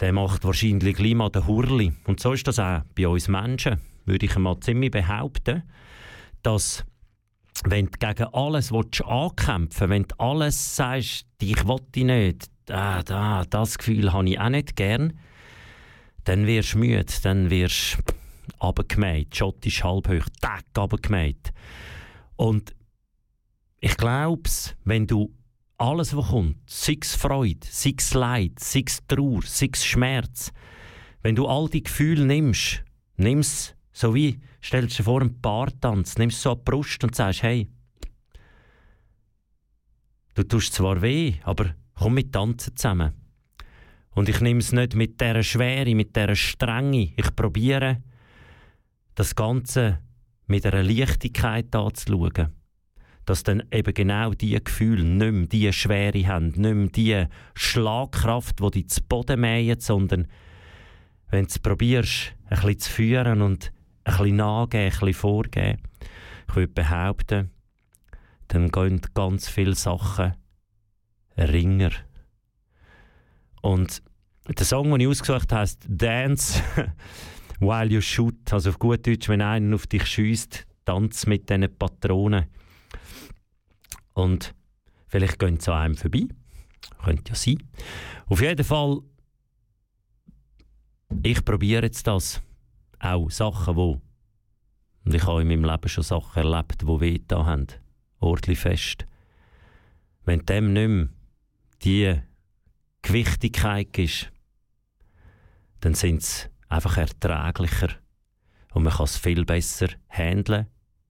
der 0.00 0.12
macht 0.12 0.44
wahrscheinlich 0.44 0.96
gleich 0.96 1.14
mal 1.14 1.30
den 1.30 1.46
Hurli. 1.46 1.92
Und 2.04 2.20
so 2.20 2.32
ist 2.32 2.46
das 2.46 2.58
auch 2.58 2.82
bei 2.94 3.08
uns 3.08 3.28
Menschen, 3.28 3.80
würde 4.04 4.26
ich 4.26 4.36
mal 4.36 4.58
ziemlich 4.60 4.90
behaupten, 4.90 5.62
dass 6.42 6.84
wenn 7.64 7.86
du 7.86 7.98
gegen 7.98 8.34
alles 8.34 8.72
ankämpfen 8.72 9.88
willst, 9.88 9.90
wenn 9.90 10.02
du 10.02 10.14
alles 10.18 10.76
sagst, 10.76 11.26
ich 11.40 11.66
will 11.66 11.80
dich 11.94 12.04
nicht, 12.04 12.50
ah, 12.70 13.44
das 13.48 13.78
Gefühl 13.78 14.12
habe 14.12 14.28
ich 14.28 14.40
auch 14.40 14.48
nicht 14.48 14.76
gern, 14.76 15.18
dann 16.24 16.46
wirst 16.46 16.74
du 16.74 16.78
müde, 16.78 17.04
dann 17.22 17.50
wirst 17.50 17.98
du 17.98 18.14
abgemäht, 18.58 19.36
schottisch 19.36 19.84
halbhoch, 19.84 20.26
Deck 20.42 20.64
abgemäht. 20.74 21.52
Und 22.36 22.74
ich 23.80 23.96
glaube 23.96 24.42
wenn 24.84 25.06
du 25.06 25.30
alles, 25.78 26.16
was 26.16 26.28
kommt, 26.28 26.58
sei 26.66 26.96
es 27.00 27.14
Freude, 27.14 27.66
sei 27.68 27.94
es 27.96 28.14
Leid, 28.14 28.58
sei 28.58 28.84
es 28.86 29.00
Trauer, 29.06 29.42
sei 29.42 29.70
es 29.72 29.84
Schmerz, 29.84 30.52
wenn 31.22 31.34
du 31.34 31.46
all 31.46 31.68
die 31.68 31.82
Gefühle 31.82 32.24
nimmst, 32.24 32.84
nimm 33.16 33.40
es 33.40 33.74
so 33.92 34.14
wie, 34.14 34.40
stell 34.60 34.86
dir 34.86 35.04
vor, 35.04 35.22
ein 35.22 35.40
Paartanz, 35.40 36.18
nimm 36.18 36.28
es 36.28 36.42
so 36.42 36.52
an 36.52 36.58
die 36.58 36.64
Brust 36.64 37.04
und 37.04 37.14
sagst, 37.14 37.42
hey, 37.42 37.68
du 40.34 40.42
tust 40.42 40.74
zwar 40.74 41.00
weh, 41.00 41.34
aber 41.44 41.74
komm 41.94 42.14
mit 42.14 42.32
tanzen 42.32 42.76
zusammen. 42.76 43.12
Und 44.10 44.28
ich 44.28 44.40
nehme 44.40 44.60
es 44.60 44.72
nicht 44.72 44.94
mit 44.94 45.20
dieser 45.20 45.42
Schwere, 45.42 45.94
mit 45.94 46.14
dieser 46.14 46.36
Strenge. 46.36 47.12
Ich 47.16 47.34
probiere, 47.34 48.02
das 49.14 49.34
Ganze 49.34 50.00
mit 50.46 50.66
einer 50.66 50.82
Leichtigkeit 50.82 51.74
anzuschauen. 51.74 52.52
Dass 53.26 53.42
dann 53.42 53.62
eben 53.72 53.94
genau 53.94 54.32
diese 54.34 54.60
Gefühle 54.60 55.04
nicht 55.04 55.32
mehr 55.32 55.46
diese 55.46 55.72
Schwere 55.72 56.26
haben, 56.26 56.48
nicht 56.48 56.58
mehr 56.58 56.88
diese 56.88 57.28
Schlagkraft, 57.54 58.60
die 58.60 58.70
dich 58.70 58.88
zu 58.88 59.02
Boden 59.02 59.40
mähen, 59.40 59.80
sondern 59.80 60.26
wenn 61.30 61.44
du 61.44 61.48
es 61.48 61.58
probierst, 61.58 62.34
ein 62.46 62.60
bisschen 62.60 62.78
zu 62.78 62.90
führen 62.90 63.42
und 63.42 63.72
ein 64.04 64.16
bisschen 64.16 64.36
nachgeben, 64.36 64.84
ein 64.84 64.90
bisschen 64.90 65.14
vorgeben, 65.14 65.78
ich 66.48 66.56
würde 66.56 66.72
behaupten, 66.72 67.50
dann 68.48 68.70
gehen 68.70 69.00
ganz 69.14 69.48
viele 69.48 69.74
Sachen 69.74 70.34
ringer. 71.36 71.90
Und 73.62 74.02
der 74.46 74.66
Song, 74.66 74.90
den 74.90 75.00
ich 75.00 75.08
ausgesucht 75.08 75.50
habe, 75.52 75.62
heißt 75.62 75.86
Dance 75.88 76.62
While 77.60 77.90
You 77.90 78.00
Shoot. 78.00 78.52
Also 78.52 78.70
auf 78.70 78.78
gut 78.78 79.06
Deutsch, 79.06 79.28
wenn 79.28 79.40
einer 79.40 79.74
auf 79.74 79.86
dich 79.86 80.04
schießt, 80.06 80.66
tanz 80.84 81.26
mit 81.26 81.48
diesen 81.48 81.74
Patronen. 81.78 82.44
Und 84.14 84.54
vielleicht 85.06 85.38
gehen 85.38 85.60
sie 85.60 85.72
an 85.72 85.82
einem 85.82 85.96
vorbei. 85.96 86.26
Könnte 87.02 87.32
ja 87.32 87.34
sein. 87.34 87.62
Auf 88.26 88.40
jeden 88.40 88.64
Fall, 88.64 89.00
ich 91.22 91.44
probiere 91.44 91.84
jetzt 91.84 92.06
das. 92.06 92.40
Auch 92.98 93.30
Sachen, 93.30 93.76
wo 93.76 94.00
und 95.04 95.14
ich 95.14 95.26
habe 95.26 95.42
in 95.42 95.48
meinem 95.48 95.64
Leben 95.64 95.88
schon 95.88 96.04
Sachen 96.04 96.42
erlebt, 96.42 96.82
die 96.82 97.00
weh 97.00 97.20
da 97.28 97.44
haben. 97.44 97.66
Ordentlich 98.20 98.58
fest. 98.58 99.06
Wenn 100.24 100.46
dem 100.46 100.72
nicht 100.72 100.88
mehr 100.88 101.08
die 101.82 102.22
Gewichtigkeit 103.02 103.98
ist, 103.98 104.30
dann 105.80 105.94
sind 105.94 106.22
sie 106.22 106.46
einfach 106.68 106.96
erträglicher 106.96 107.90
und 108.72 108.84
man 108.84 108.94
kann 108.94 109.04
es 109.04 109.18
viel 109.18 109.44
besser 109.44 109.88
handeln 110.08 110.66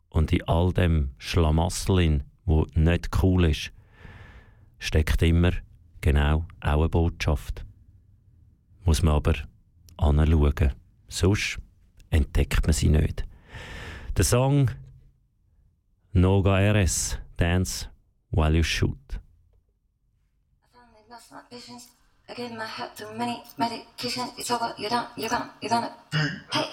und 0.08 0.32
in 0.32 0.42
all 0.48 0.72
dem 0.72 1.14
Schlamassel, 1.18 2.24
wo 2.44 2.66
nicht 2.74 3.10
cool 3.22 3.46
ist, 3.46 3.72
steckt 4.78 5.22
immer 5.22 5.52
genau 6.00 6.46
auch 6.60 6.80
eine 6.80 6.88
Botschaft. 6.88 7.64
Muss 8.84 9.02
man 9.02 9.14
aber 9.14 9.34
anschauen. 9.96 10.72
Sonst 11.08 11.58
entdeckt 12.10 12.66
man 12.66 12.72
sie 12.72 12.88
nicht. 12.88 13.24
Der 14.16 14.24
Song 14.24 14.70
Noga 16.12 16.58
RS 16.70 17.18
Dance 17.36 17.88
While 18.30 18.56
You 18.56 18.62
Shoot. 18.62 19.20
I 21.50 21.93
gave 22.32 22.52
my 22.52 22.64
heart 22.64 22.96
too 22.96 23.06
many 23.16 23.42
medication. 23.58 24.28
It's 24.38 24.50
over, 24.50 24.72
you're 24.78 24.88
done, 24.88 25.08
you're 25.16 25.28
gonna, 25.28 25.50
you're 25.60 25.68
gonna. 25.70 25.92
Hey, 26.52 26.64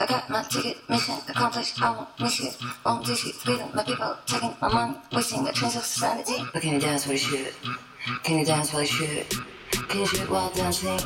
I 0.00 0.06
got 0.06 0.30
my 0.30 0.42
ticket, 0.44 0.78
mission 0.88 1.16
accomplished. 1.28 1.80
I 1.82 1.90
won't 1.90 2.08
miss 2.18 2.40
it, 2.40 2.56
won't 2.84 3.04
dish 3.04 3.26
it. 3.26 3.34
Freedom, 3.34 3.68
my 3.74 3.84
people 3.84 4.16
taking 4.26 4.56
my 4.60 4.72
money, 4.72 4.96
wasting 5.12 5.44
the 5.44 5.52
trains 5.52 5.76
of 5.76 5.84
sanity. 5.84 6.42
But 6.52 6.62
can 6.62 6.74
you 6.74 6.80
dance 6.80 7.06
while 7.06 7.12
you 7.12 7.18
shoot? 7.18 7.54
Can 8.24 8.38
you 8.38 8.44
dance 8.44 8.72
while 8.72 8.82
you 8.82 8.88
shoot? 8.88 9.34
Can 9.88 10.00
you 10.00 10.06
shoot 10.06 10.30
while 10.30 10.50
dancing? 10.50 10.98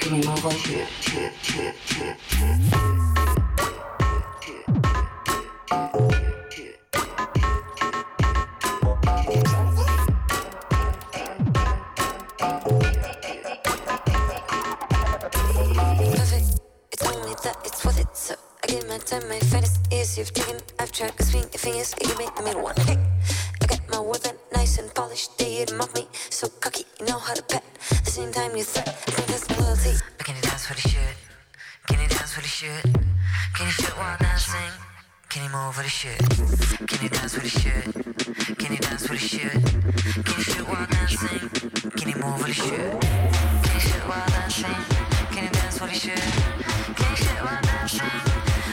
Can 0.00 0.22
you 0.22 0.28
move 0.28 0.42
while 0.42 0.52
you 0.52 0.58
shoot, 0.58 0.88
shoot, 1.00 1.32
shoot, 1.42 1.74
shoot, 1.84 2.16
shoot? 2.28 2.60
I 18.66 18.68
give 18.68 18.88
my 18.88 18.98
time, 18.98 19.28
my 19.28 19.38
finest 19.38 19.78
ears. 19.92 20.18
You've 20.18 20.32
taken, 20.32 20.58
I've 20.80 20.90
tried 20.90 21.16
to 21.16 21.22
swing 21.22 21.44
your 21.54 21.62
fingers. 21.62 21.94
You 22.02 22.18
me 22.18 22.26
the 22.36 22.42
middle 22.42 22.64
one. 22.64 22.74
Hey, 22.78 22.98
I 23.62 23.66
got 23.66 23.78
my 23.88 24.00
weapon 24.00 24.34
nice 24.52 24.78
and 24.78 24.92
polished. 24.92 25.38
They 25.38 25.64
mock 25.76 25.94
me, 25.94 26.08
so 26.30 26.48
cocky. 26.48 26.84
You 26.98 27.06
know 27.06 27.18
how 27.18 27.34
to 27.34 27.42
pet. 27.44 27.62
The 28.04 28.10
same 28.10 28.32
time, 28.32 28.56
you 28.56 28.64
threat. 28.64 28.88
I 28.88 29.10
think 29.12 29.28
that's 29.28 29.48
loyalty. 29.56 29.94
But 30.18 30.26
can 30.26 30.34
you 30.34 30.42
dance 30.42 30.66
for 30.66 30.74
the 30.74 30.80
shit? 30.80 31.14
Can 31.86 32.00
you 32.00 32.08
dance 32.08 32.32
for 32.34 32.40
the 32.40 32.48
shit? 32.48 32.82
Can 33.54 33.66
you 33.66 33.72
shoot 33.72 33.96
while 33.96 34.18
dancing? 34.18 34.72
Can 35.28 35.44
you 35.44 35.50
move 35.50 35.74
for 35.76 35.82
the 35.82 35.88
shit? 35.88 36.18
Can 36.88 37.02
you 37.04 37.08
dance 37.08 37.34
for 37.34 37.40
the 37.40 37.48
shit? 37.48 38.58
Can 38.58 38.72
you 38.72 38.78
dance 38.78 39.06
for 39.06 39.12
the 39.12 39.18
shit? 39.30 39.52
Can 40.26 40.34
you 40.38 40.42
shoot 40.42 40.66
while 40.66 40.86
dancing? 40.90 41.50
Can 41.94 42.08
you 42.08 42.16
move 42.18 42.40
for 42.40 42.48
the 42.48 42.54
shit? 42.54 43.00
Can 43.00 43.74
you 43.74 43.80
shoot 43.80 44.02
while 44.10 44.26
dancing? 44.26 44.74
Can 45.30 45.44
you 45.44 45.50
dance 45.50 45.78
for 45.78 45.86
the 45.86 45.94
shit? 45.94 46.18
Can 46.18 47.10
you 47.10 47.16
shoot 47.16 47.44
while 47.44 47.62
dancing? 47.62 48.45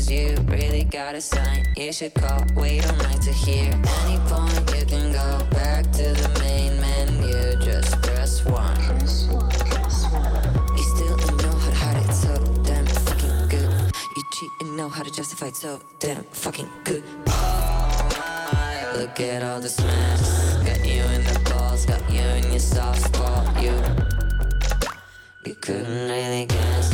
papers 0.00 0.10
you 0.10 0.36
really 0.44 0.84
gotta 0.84 1.20
sign. 1.20 1.66
You 1.76 1.92
should 1.92 2.14
call, 2.14 2.44
wait 2.54 2.86
all 2.86 2.96
night 2.96 3.20
to 3.22 3.32
hear. 3.32 3.72
Any 4.04 4.18
point 4.28 4.78
you 4.78 4.86
can 4.86 5.12
go 5.12 5.44
back 5.50 5.84
to 5.92 6.12
the 6.12 6.28
main 6.40 6.80
menu, 6.80 7.56
just 7.64 8.00
press 8.02 8.44
one. 8.44 8.80
You 10.76 10.84
still 10.94 11.16
don't 11.16 11.42
know 11.42 11.50
how 11.50 11.70
to 11.70 11.76
hide 11.76 11.96
it, 11.96 12.12
so 12.12 12.34
damn 12.62 12.86
fucking 12.86 13.48
good. 13.48 13.92
You 14.16 14.22
cheat 14.32 14.50
and 14.60 14.76
know 14.76 14.88
how 14.88 15.02
to 15.02 15.10
justify 15.10 15.48
it, 15.48 15.56
so 15.56 15.80
damn 15.98 16.24
fucking 16.24 16.68
good. 16.84 17.04
Look 18.96 19.20
at 19.20 19.42
all 19.42 19.60
this 19.60 19.78
mess. 19.80 20.56
Got 20.64 20.86
you 20.86 21.02
in 21.02 21.24
the 21.24 21.40
balls, 21.50 21.86
got 21.86 22.02
you 22.10 22.20
in 22.20 22.50
your 22.50 22.60
soft 22.60 23.02
spot. 23.02 23.62
You, 23.62 23.74
you 25.46 25.54
couldn't 25.54 26.08
really 26.08 26.46
guess. 26.46 26.89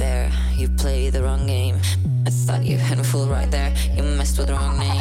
There. 0.00 0.32
You 0.56 0.68
played 0.68 1.12
the 1.12 1.22
wrong 1.22 1.46
game. 1.46 1.76
I 2.26 2.30
thought 2.30 2.64
you 2.64 2.78
had 2.78 2.98
a 2.98 3.04
fool 3.04 3.26
right 3.26 3.50
there. 3.50 3.70
You 3.94 4.02
messed 4.02 4.38
with 4.38 4.48
the 4.48 4.54
wrong 4.54 4.78
name. 4.78 5.00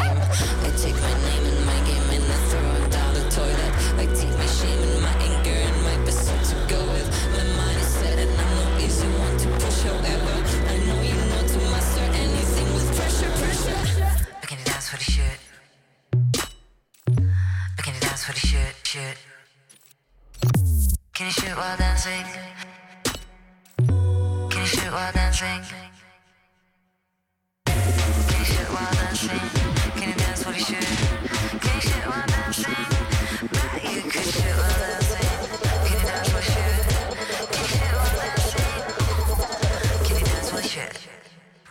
I 0.67 0.69
take 0.83 0.97
my 1.07 1.15
name 1.27 1.45
and 1.51 1.61
my 1.71 1.79
game 1.87 2.07
and 2.15 2.25
I 2.35 2.39
throw 2.49 2.69
it 2.79 2.91
down 2.91 3.11
the 3.19 3.25
toilet. 3.37 3.71
I 4.01 4.05
take 4.19 4.35
my 4.41 4.49
shame 4.59 4.81
and 4.87 5.01
my 5.07 5.15
anger 5.29 5.57
and 5.67 5.77
my 5.87 5.95
pursuit 6.05 6.43
to 6.51 6.55
go 6.73 6.79
with. 6.93 7.07
My 7.35 7.45
mind 7.59 7.79
is 7.79 7.91
set 7.99 8.17
and 8.23 8.31
I'm 8.41 8.51
no 8.59 8.85
easy 8.85 9.07
one 9.25 9.35
to 9.43 9.47
push. 9.63 9.79
However, 9.87 10.35
I 10.73 10.75
know 10.87 11.01
you 11.09 11.19
know 11.31 11.43
to 11.51 11.59
master 11.73 12.07
anything 12.23 12.67
with 12.75 12.87
pressure, 12.97 13.31
pressure. 13.39 13.79
Can 14.47 14.57
you 14.59 14.65
dance 14.65 14.87
for 14.91 14.97
the 14.97 15.07
shit? 15.15 15.37
Can 17.83 17.93
you 17.95 18.01
dance 18.07 18.23
for 18.25 18.33
the 18.33 18.43
shit, 18.51 18.75
shit? 18.83 19.17
Can 21.13 21.25
you 21.27 21.31
shoot 21.31 21.55
while 21.55 21.77
dancing? 21.77 22.25
Can 24.89 24.97
you 28.39 28.45
shoot 28.45 28.67
while? 28.73 28.89
Can 28.89 29.09
you 29.09 29.15
shoot 29.15 29.29
while 29.85 30.07
you 30.07 30.15
dance 30.15 30.65
shit? 30.65 30.85
Can 31.61 31.75
you 31.75 31.81
shoot 31.81 32.05
while 32.07 32.25
you 34.17 34.23
shoot 34.23 34.57
while. 34.57 34.89
Can 35.81 35.93
you 35.93 36.01
dance? 36.01 36.29
Can 37.51 37.61
you 37.61 37.69
shoot 37.69 37.93
while? 37.93 38.17
Can 40.05 40.17
you 40.17 40.25
dance 40.25 40.49
for 40.49 40.57
the 40.57 40.63
shit? 40.63 40.93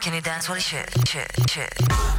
Can 0.00 0.14
you 0.14 0.20
dance 0.20 0.46
for 0.46 0.54
the 0.54 0.60
shit? 0.60 1.08
Shit, 1.08 1.50
shit. 1.50 2.17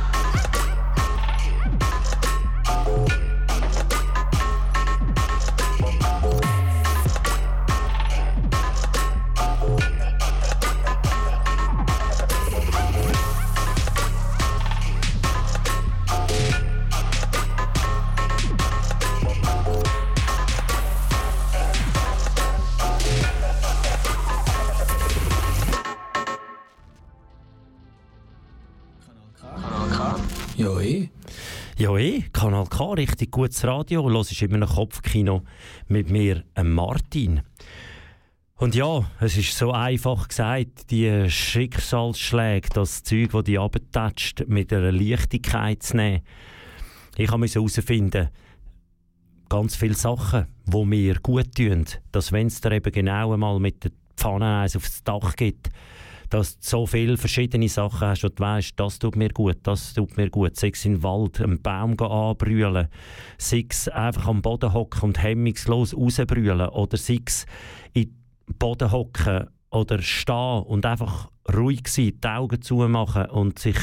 Ja, 31.80 31.96
eh, 31.96 32.24
Kanal 32.34 32.66
K, 32.66 32.92
richtig 32.92 33.32
gutes 33.32 33.64
Radio. 33.64 34.10
Los 34.10 34.34
ist 34.34 34.42
immer 34.42 34.58
noch 34.58 34.76
Kopfkino 34.76 35.44
mit 35.88 36.10
mir, 36.10 36.44
ähm, 36.58 36.74
Martin. 36.74 37.40
Und 38.56 38.76
ja, 38.76 39.10
es 39.22 39.38
ist 39.38 39.58
so 39.58 39.72
einfach 39.72 40.28
gesagt, 40.28 40.92
die 40.92 41.30
Schicksalsschläge, 41.30 42.68
das 42.74 43.04
Zeug, 43.04 43.32
das 43.32 43.46
dich 43.46 43.58
abtatscht, 43.58 44.44
mit 44.50 44.74
einer 44.74 44.92
Leichtigkeit 44.92 45.82
zu 45.82 45.96
nehmen. 45.96 46.22
Ich 47.16 47.32
musste 47.32 47.60
herausfinden, 47.60 48.28
ganz 49.48 49.78
viele 49.78 49.96
Sachen, 49.96 50.48
die 50.66 50.84
mir 50.84 51.16
gut 51.22 51.56
tun, 51.56 51.86
dass 52.12 52.34
wenn 52.34 52.48
es 52.48 52.60
dir 52.60 52.74
eben 52.74 52.92
genau 52.92 53.32
einmal 53.32 53.58
mit 53.62 53.86
der 53.86 53.92
Pfanne 54.18 54.64
eins 54.64 54.76
aufs 54.76 55.02
Dach 55.06 55.34
gibt, 55.38 55.70
dass 56.30 56.60
du 56.60 56.68
so 56.68 56.86
viele 56.86 57.18
verschiedene 57.18 57.70
Sachen 57.70 58.08
hast 58.08 58.24
und 58.24 58.40
du 58.40 58.44
weißt, 58.44 58.80
das 58.80 59.00
tut 59.00 59.16
mir 59.16 59.30
gut, 59.30 59.58
das 59.64 59.94
tut 59.94 60.16
mir 60.16 60.30
gut. 60.30 60.56
Sei 60.56 60.70
es 60.70 60.84
den 60.84 61.02
Wald, 61.02 61.42
einen 61.42 61.62
Baum 61.62 62.00
anbrüllen, 62.00 62.88
sei 63.38 63.66
es 63.68 63.88
einfach 63.88 64.28
am 64.28 64.42
Boden 64.42 64.74
hocken 64.74 65.02
und 65.02 65.22
hemmungslos 65.22 65.96
rausbrüllen 65.96 66.70
oder 66.70 66.98
sei 66.98 67.20
es 67.26 67.46
in 67.94 68.04
den 68.48 68.58
Boden 68.58 68.92
hocken 68.92 69.48
oder 69.72 70.02
stehen 70.02 70.64
und 70.64 70.86
einfach 70.86 71.30
ruhig 71.52 71.88
sein, 71.88 72.14
die 72.24 72.28
Augen 72.28 72.62
zumachen 72.62 73.26
und 73.28 73.60
sich 73.60 73.78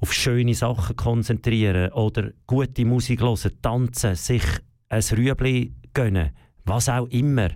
auf 0.00 0.12
schöne 0.12 0.54
Sachen 0.54 0.96
konzentrieren 0.96 1.92
oder 1.92 2.32
gute 2.46 2.84
Musik 2.84 3.20
hören, 3.20 3.52
tanzen, 3.62 4.14
sich 4.14 4.42
ein 4.88 5.02
Rüebli 5.02 5.74
gönnen, 5.94 6.30
was 6.64 6.88
auch 6.88 7.06
immer. 7.08 7.50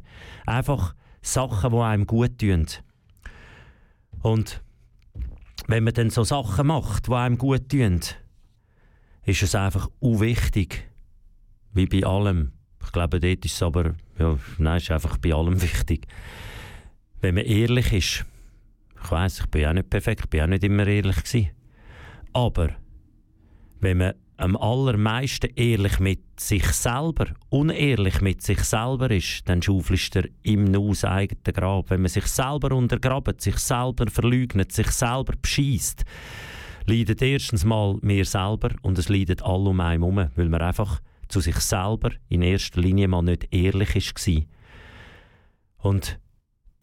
Einfach 0.46 0.94
Sachen, 1.22 1.70
die 1.70 1.78
einem 1.78 2.06
gut 2.06 2.38
tun. 2.38 2.66
Und 4.24 4.62
wenn 5.66 5.84
man 5.84 5.92
dann 5.92 6.08
so 6.08 6.24
Sachen 6.24 6.68
macht, 6.68 7.08
die 7.08 7.12
einem 7.12 7.36
gut 7.36 7.68
tun, 7.68 8.00
ist 9.26 9.42
es 9.42 9.54
einfach 9.54 9.90
unwichtig. 10.00 10.90
Wie 11.74 11.84
bei 11.84 12.06
allem. 12.06 12.52
Ich 12.82 12.90
glaube, 12.90 13.20
dort 13.20 13.44
ist 13.44 13.52
es 13.52 13.62
aber, 13.62 13.94
ja, 14.18 14.38
nein, 14.56 14.78
ist 14.78 14.90
einfach 14.90 15.18
bei 15.18 15.34
allem 15.34 15.60
wichtig. 15.60 16.06
Wenn 17.20 17.34
man 17.34 17.44
ehrlich 17.44 17.92
ist, 17.92 18.24
ich 19.02 19.10
weiß, 19.10 19.40
ich 19.40 19.46
bin 19.48 19.66
auch 19.66 19.74
nicht 19.74 19.90
perfekt, 19.90 20.22
ich 20.24 20.30
bin 20.30 20.40
auch 20.40 20.46
nicht 20.46 20.64
immer 20.64 20.86
ehrlich 20.86 21.22
gewesen. 21.22 21.50
Aber 22.32 22.70
wenn 23.80 23.98
man 23.98 24.14
am 24.36 24.56
allermeisten 24.56 25.50
ehrlich 25.54 26.00
mit 26.00 26.40
sich 26.40 26.66
selber, 26.66 27.26
unehrlich 27.50 28.20
mit 28.20 28.42
sich 28.42 28.60
selber 28.60 29.10
ist, 29.10 29.48
dann 29.48 29.62
schaufelst 29.62 30.16
er 30.16 30.24
im 30.42 30.64
Nu 30.64 30.90
das 30.90 31.04
eigene 31.04 31.52
Grab. 31.52 31.90
Wenn 31.90 32.02
man 32.02 32.08
sich 32.08 32.26
selber 32.26 32.74
untergrabt, 32.74 33.40
sich 33.40 33.58
selber 33.58 34.10
verleugnet, 34.10 34.72
sich 34.72 34.90
selber 34.90 35.34
beschießt, 35.40 36.04
leidet 36.86 37.22
erstens 37.22 37.64
mal 37.64 37.96
mir 38.02 38.24
selber 38.24 38.70
und 38.82 38.98
es 38.98 39.08
leidet 39.08 39.42
alle 39.42 39.70
um 39.70 39.80
einen 39.80 40.02
herum, 40.02 40.30
weil 40.34 40.48
man 40.48 40.62
einfach 40.62 41.00
zu 41.28 41.40
sich 41.40 41.56
selber 41.56 42.10
in 42.28 42.42
erster 42.42 42.80
Linie 42.80 43.08
mal 43.08 43.22
nicht 43.22 43.48
ehrlich 43.52 43.94
war. 43.94 44.42
Und 45.78 46.18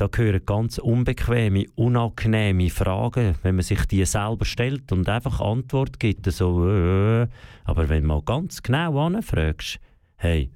da 0.01 0.07
gehören 0.07 0.43
ganz 0.43 0.79
unbequeme, 0.79 1.67
unangenehme 1.75 2.71
Fragen, 2.71 3.35
wenn 3.43 3.53
man 3.53 3.63
sich 3.63 3.85
die 3.85 4.03
selber 4.03 4.45
stellt 4.45 4.91
und 4.91 5.07
einfach 5.07 5.39
Antwort 5.39 5.99
gibt, 5.99 6.25
so, 6.31 6.67
äh, 6.67 7.27
aber 7.65 7.87
wenn 7.87 8.05
mal 8.07 8.23
ganz 8.23 8.63
genau 8.63 8.97
anfragst, 9.05 9.79
hey, 10.15 10.49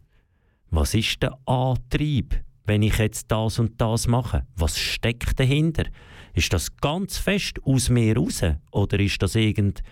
was 0.71 0.95
ist 0.95 1.21
der 1.21 1.37
Antrieb, 1.45 2.41
wenn 2.65 2.81
ich 2.81 2.97
jetzt 2.97 3.29
das 3.29 3.59
und 3.59 3.79
das 3.79 4.07
mache? 4.07 4.47
Was 4.55 4.79
steckt 4.79 5.39
dahinter? 5.39 5.83
Ist 6.33 6.51
das 6.51 6.75
ganz 6.77 7.19
fest 7.19 7.59
aus 7.63 7.89
mir 7.89 8.17
raus? 8.17 8.41
Oder 8.71 8.99
ist 8.99 9.21
das 9.21 9.35
irgend, 9.35 9.83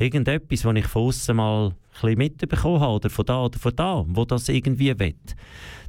irgendetwas, 0.00 0.64
was 0.64 0.76
ich 0.76 0.86
von 0.86 1.02
außen 1.02 1.36
mal 1.36 1.74
ein 2.02 2.18
mitbekommen 2.18 2.80
habe, 2.80 2.94
oder 2.94 3.10
von 3.10 3.24
da 3.26 3.44
oder 3.44 3.58
von 3.58 3.76
da, 3.76 4.04
wo 4.06 4.24
das 4.24 4.48
irgendwie 4.48 4.98
will? 4.98 5.14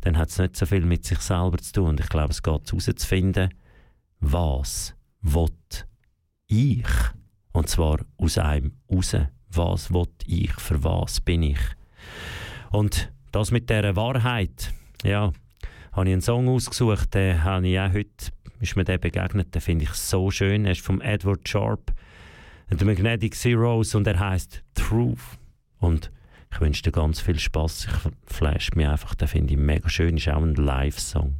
dann 0.01 0.18
hat 0.18 0.30
es 0.30 0.39
nicht 0.39 0.57
so 0.57 0.66
viel 0.66 0.86
mit 0.86 1.05
sich 1.05 1.20
selber 1.20 1.57
zu 1.59 1.74
tun. 1.74 1.89
Und 1.89 1.99
ich 1.99 2.09
glaube, 2.09 2.32
es 2.32 2.43
geht 2.43 2.72
herauszufinden, 2.72 3.53
was 4.20 4.95
will 5.22 5.49
ich? 6.47 6.88
Und 7.53 7.70
zwar 7.70 7.99
aus 8.18 8.38
einem 8.38 8.74
raus. 8.91 9.16
Was 9.53 9.93
will 9.93 10.07
ich? 10.26 10.51
Für 10.53 10.84
was 10.84 11.22
bin 11.22 11.43
ich? 11.43 11.59
Und 12.72 13.12
das 13.32 13.51
mit 13.51 13.70
dieser 13.70 13.95
Wahrheit, 13.95 14.74
ja, 15.03 15.32
habe 15.91 16.07
ich 16.07 16.14
einen 16.14 16.22
Song 16.22 16.47
ausgesucht, 16.47 17.14
den 17.14 17.43
habe 17.43 17.68
ich 17.68 17.80
auch 17.80 17.91
heute, 17.91 18.32
ist 18.62 18.78
mir 18.78 18.86
der 18.86 18.97
begegnet, 18.97 19.53
den 19.53 19.62
finde 19.62 19.84
ich 19.84 19.91
so 19.91 20.32
schön. 20.32 20.66
Er 20.66 20.72
ist 20.72 20.82
vom 20.82 21.01
Edward 21.01 21.47
Sharp, 21.47 21.91
The 22.78 22.86
Magnetic 22.86 23.36
Zeros 23.36 23.95
und 23.95 24.07
er 24.07 24.19
heißt 24.19 24.63
Truth. 24.76 25.19
Und 25.80 26.11
ich 26.51 26.61
wünsche 26.61 26.84
dir 26.84 26.91
ganz 26.91 27.19
viel 27.19 27.38
Spaß. 27.38 27.88
Ich 27.88 28.34
flash 28.34 28.72
mich 28.74 28.88
einfach, 28.88 29.13
den 29.13 29.28
finde 29.28 29.53
ich 29.53 29.59
mega 29.59 29.89
schön. 29.89 30.17
Ist 30.17 30.30
auch 30.30 30.41
ein 30.41 30.55
Live-Song. 30.55 31.36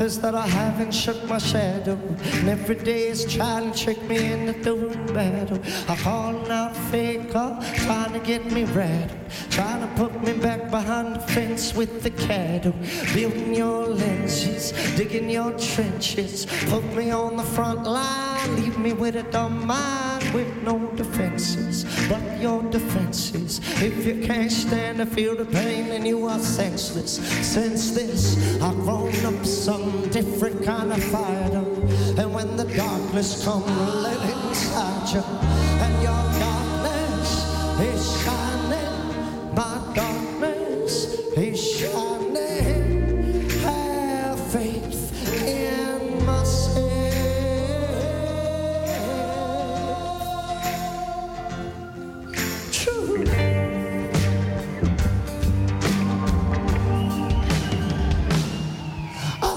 Is 0.00 0.20
that 0.20 0.34
I 0.34 0.46
haven't 0.46 0.92
shook 0.92 1.22
my 1.28 1.38
shadow. 1.38 1.98
And 2.38 2.48
every 2.48 2.76
day 2.76 3.08
is 3.08 3.24
trying 3.24 3.70
to 3.70 3.78
trick 3.78 4.02
me 4.04 4.32
into 4.32 4.52
doing 4.62 5.06
battle. 5.12 5.60
I 5.88 5.96
call 5.96 6.50
out 6.50 6.76
faker, 6.90 7.58
trying 7.84 8.12
to 8.12 8.18
get 8.20 8.50
me 8.50 8.64
rattled. 8.64 9.18
Trying 9.50 9.80
to 9.82 9.94
put 9.96 10.22
me 10.22 10.32
back 10.32 10.70
behind 10.70 11.16
the 11.16 11.20
fence 11.20 11.74
with 11.74 12.02
the 12.02 12.10
cattle. 12.10 12.74
Building 13.14 13.54
your 13.54 13.86
lenses, 13.86 14.72
digging 14.96 15.30
your 15.30 15.52
trenches. 15.58 16.46
Put 16.68 16.84
me 16.94 17.10
on 17.10 17.36
the 17.36 17.42
front 17.42 17.84
line, 17.84 18.56
leave 18.56 18.78
me 18.78 18.92
with 18.92 19.16
a 19.16 19.22
dumb 19.24 19.66
mind 19.66 20.09
with 20.32 20.62
no 20.62 20.90
defenses. 20.96 21.84
But 22.08 22.40
your 22.40 22.62
defenses, 22.70 23.60
if 23.82 24.06
you 24.06 24.26
can't 24.26 24.50
stand 24.50 24.98
to 24.98 25.06
feel 25.06 25.36
the 25.36 25.44
pain, 25.44 25.88
then 25.88 26.06
you 26.06 26.26
are 26.26 26.38
senseless. 26.38 27.16
Since 27.46 27.92
this, 27.92 28.60
I've 28.60 28.76
grown 28.80 29.24
up 29.24 29.44
some 29.44 30.08
different 30.10 30.64
kind 30.64 30.92
of 30.92 31.02
fighter. 31.04 31.64
And 32.20 32.32
when 32.34 32.56
the 32.56 32.64
darkness 32.76 33.44
comes, 33.44 33.66
let 34.02 34.16
it 34.28 34.48
inside 34.48 35.14
you. 35.14 35.49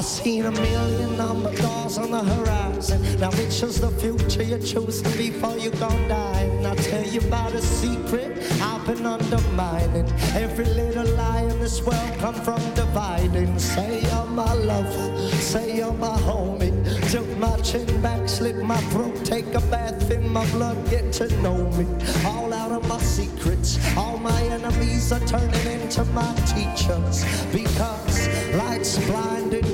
Seen 0.03 0.45
a 0.45 0.51
million 0.51 1.17
number 1.17 1.55
doors 1.55 1.97
on 1.97 2.11
the 2.11 2.21
horizon. 2.21 3.01
Now 3.19 3.31
which 3.31 3.63
is 3.63 3.79
the 3.79 3.89
future 3.89 4.43
you're 4.43 4.59
choosing 4.59 5.09
before 5.17 5.57
you 5.57 5.71
gon' 5.71 6.07
die? 6.09 6.41
And 6.41 6.67
I'll 6.67 6.75
tell 6.75 7.05
you 7.05 7.21
about 7.21 7.53
a 7.53 7.61
secret 7.61 8.37
I've 8.61 8.85
been 8.85 9.05
undermining. 9.05 10.11
Every 10.35 10.65
little 10.65 11.07
lie 11.15 11.43
in 11.43 11.59
this 11.59 11.81
world 11.81 12.17
come 12.19 12.35
from 12.35 12.59
dividing. 12.73 13.57
Say 13.57 14.01
you're 14.01 14.25
my 14.25 14.53
lover, 14.53 15.29
say 15.29 15.77
you're 15.77 15.93
my 15.93 16.17
homie. 16.17 16.73
Took 17.09 17.27
my 17.37 17.55
chin 17.61 18.01
back, 18.01 18.27
slit 18.27 18.57
my 18.57 18.77
throat, 18.91 19.23
take 19.23 19.53
a 19.53 19.61
bath 19.61 20.11
in 20.11 20.27
my 20.31 20.45
blood, 20.51 20.77
get 20.89 21.13
to 21.13 21.27
know 21.41 21.69
me. 21.71 21.85
All 22.25 22.53
out 22.53 22.71
of 22.71 22.87
my 22.89 22.99
secrets, 22.99 23.79
all 23.95 24.17
my 24.17 24.41
enemies 24.43 25.11
are 25.13 25.25
turning 25.27 25.81
into 25.81 26.03
my 26.05 26.33
teachers. 26.53 27.23
Because 27.53 28.27
light's 28.55 28.97
blinding, 29.05 29.72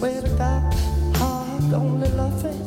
swear 0.00 0.22
to 0.22 0.28
God, 0.30 0.74
hard 1.16 1.74
only 1.74 2.08
loving. 2.16 2.58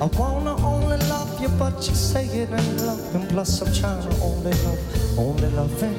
I 0.00 0.06
wanna 0.16 0.54
only 0.64 0.96
love 1.08 1.40
you, 1.42 1.48
but 1.58 1.74
you 1.88 1.94
say 1.96 2.24
it 2.26 2.50
ain't 2.52 2.80
loving. 2.82 3.26
Plus, 3.26 3.60
I'm 3.60 3.72
trying 3.74 4.00
to 4.08 4.10
only 4.22 4.52
love, 4.64 5.18
only 5.18 5.50
loving. 5.58 5.98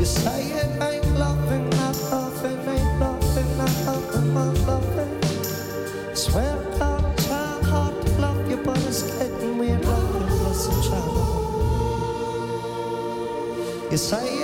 You 0.00 0.04
say 0.04 0.42
it 0.62 0.82
ain't 0.82 1.06
loving, 1.16 1.70
not 1.78 1.96
loving, 2.10 2.58
ain't 2.74 2.98
loving, 2.98 3.50
not 3.56 3.76
loving, 3.86 4.34
not 4.34 4.58
loving. 4.66 5.12
Swear 6.16 6.56
to 6.56 6.78
God, 6.78 7.18
trying 7.18 7.64
hard 7.70 7.94
to 8.02 8.10
love 8.20 8.50
you, 8.50 8.56
but 8.64 8.78
it's 8.78 9.02
getting 9.16 9.58
weird 9.58 9.84
loving. 9.84 10.26
Plus, 10.40 10.66
I'm 10.70 10.82
trying. 10.88 11.30
You 13.92 13.96
say 13.96 14.39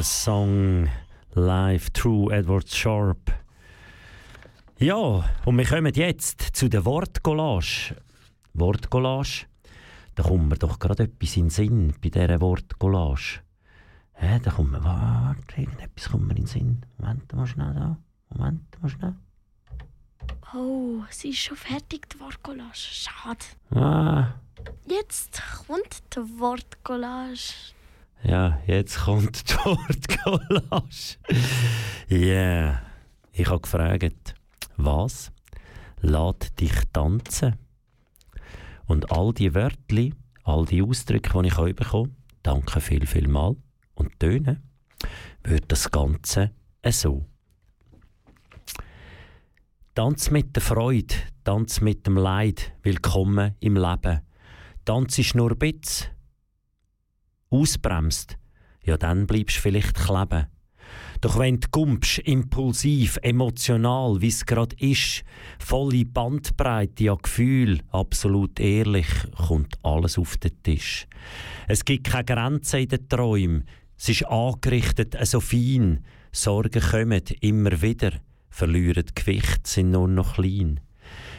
wunderbarer 0.00 0.02
Song. 0.02 0.88
Live 1.34 1.90
True 1.90 2.32
Edward 2.34 2.68
Sharp. 2.68 3.32
Ja, 4.78 5.24
und 5.44 5.58
wir 5.58 5.66
kommen 5.66 5.92
jetzt 5.94 6.40
zu 6.40 6.68
der 6.68 6.84
Wortcollage. 6.84 7.94
Wortcollage, 8.54 9.46
da 10.14 10.22
kommt 10.22 10.48
mir 10.48 10.56
doch 10.56 10.78
gerade 10.78 11.04
etwas 11.04 11.36
in 11.36 11.44
den 11.44 11.50
Sinn 11.50 11.94
bei 12.02 12.08
dieser 12.08 12.40
Wortcollage. 12.40 13.40
Hä, 14.14 14.40
da 14.42 14.50
kommt 14.50 14.72
mir, 14.72 14.82
warte, 14.82 15.60
irgendetwas 15.60 16.10
kommt 16.10 16.26
mir 16.26 16.30
in 16.30 16.44
den 16.44 16.46
Sinn. 16.46 16.86
Moment 16.98 17.32
mal 17.34 17.46
schnell 17.46 17.74
da. 17.74 17.96
Moment 18.30 18.82
mal 18.82 18.88
schnell. 18.88 19.14
Oh, 20.54 21.02
sie 21.10 21.30
ist 21.30 21.38
schon 21.40 21.56
fertig, 21.56 22.08
die 22.08 22.20
Wortcollage. 22.20 22.72
Schade. 22.74 23.44
Ah, 23.74 24.34
Jetzt 24.86 25.42
kommt 25.66 26.02
die 26.14 26.40
Wortcollage. 26.40 27.74
Ja, 28.22 28.60
jetzt 28.66 29.00
kommt 29.00 29.50
die 29.50 29.54
Wortcollage. 29.54 31.16
Yeah. 32.10 32.82
ich 33.32 33.48
habe 33.48 33.60
gefragt, 33.60 34.34
was 34.76 35.32
lässt 36.00 36.60
dich 36.60 36.72
tanzen? 36.92 37.56
Und 38.86 39.12
all 39.12 39.32
die 39.32 39.54
Wörter, 39.54 40.10
all 40.44 40.64
die 40.64 40.82
Ausdrücke, 40.82 41.42
die 41.42 41.48
ich 41.48 41.76
bekomme, 41.76 42.10
danke 42.42 42.80
viel, 42.80 43.06
viel 43.06 43.28
mal 43.28 43.56
und 43.94 44.18
tönen, 44.18 44.62
wird 45.44 45.70
das 45.70 45.90
Ganze 45.90 46.50
so. 46.88 47.24
Tanz 49.94 50.30
mit 50.30 50.56
der 50.56 50.62
Freude, 50.62 51.14
tanz 51.44 51.80
mit 51.80 52.06
dem 52.06 52.16
Leid, 52.16 52.72
willkommen 52.82 53.54
im 53.60 53.76
Leben. 53.76 54.20
Tanz 54.84 55.18
ist 55.18 55.34
nur 55.34 55.50
ein 55.50 55.58
bisschen. 55.58 56.19
Ausbremst, 57.50 58.38
ja 58.84 58.96
dann 58.96 59.26
bleibst 59.26 59.58
du 59.58 59.60
vielleicht 59.60 59.94
kleben. 59.94 60.46
Doch 61.20 61.38
wenn 61.38 61.60
du 61.60 61.68
gumpst, 61.70 62.18
impulsiv, 62.20 63.18
emotional, 63.22 64.20
wie 64.22 64.28
es 64.28 64.46
gerade 64.46 64.74
ist, 64.78 65.22
volle 65.58 66.06
Bandbreite 66.06 67.10
an 67.10 67.18
Gefühl, 67.22 67.80
absolut 67.90 68.58
ehrlich, 68.58 69.06
kommt 69.36 69.78
alles 69.82 70.16
auf 70.16 70.38
den 70.38 70.62
Tisch. 70.62 71.06
Es 71.68 71.84
gibt 71.84 72.06
keine 72.06 72.24
Grenzen 72.24 72.80
in 72.80 72.88
den 72.88 73.08
Träumen, 73.08 73.64
es 73.98 74.08
ist 74.08 74.24
angerichtet 74.24 75.14
so 75.24 75.40
fein, 75.40 76.02
Sorgen 76.32 76.80
kommen 76.80 77.22
immer 77.40 77.82
wieder, 77.82 78.12
verlieren 78.48 79.04
Gewicht, 79.14 79.66
sind 79.66 79.90
nur 79.90 80.08
noch 80.08 80.36
klein. 80.36 80.80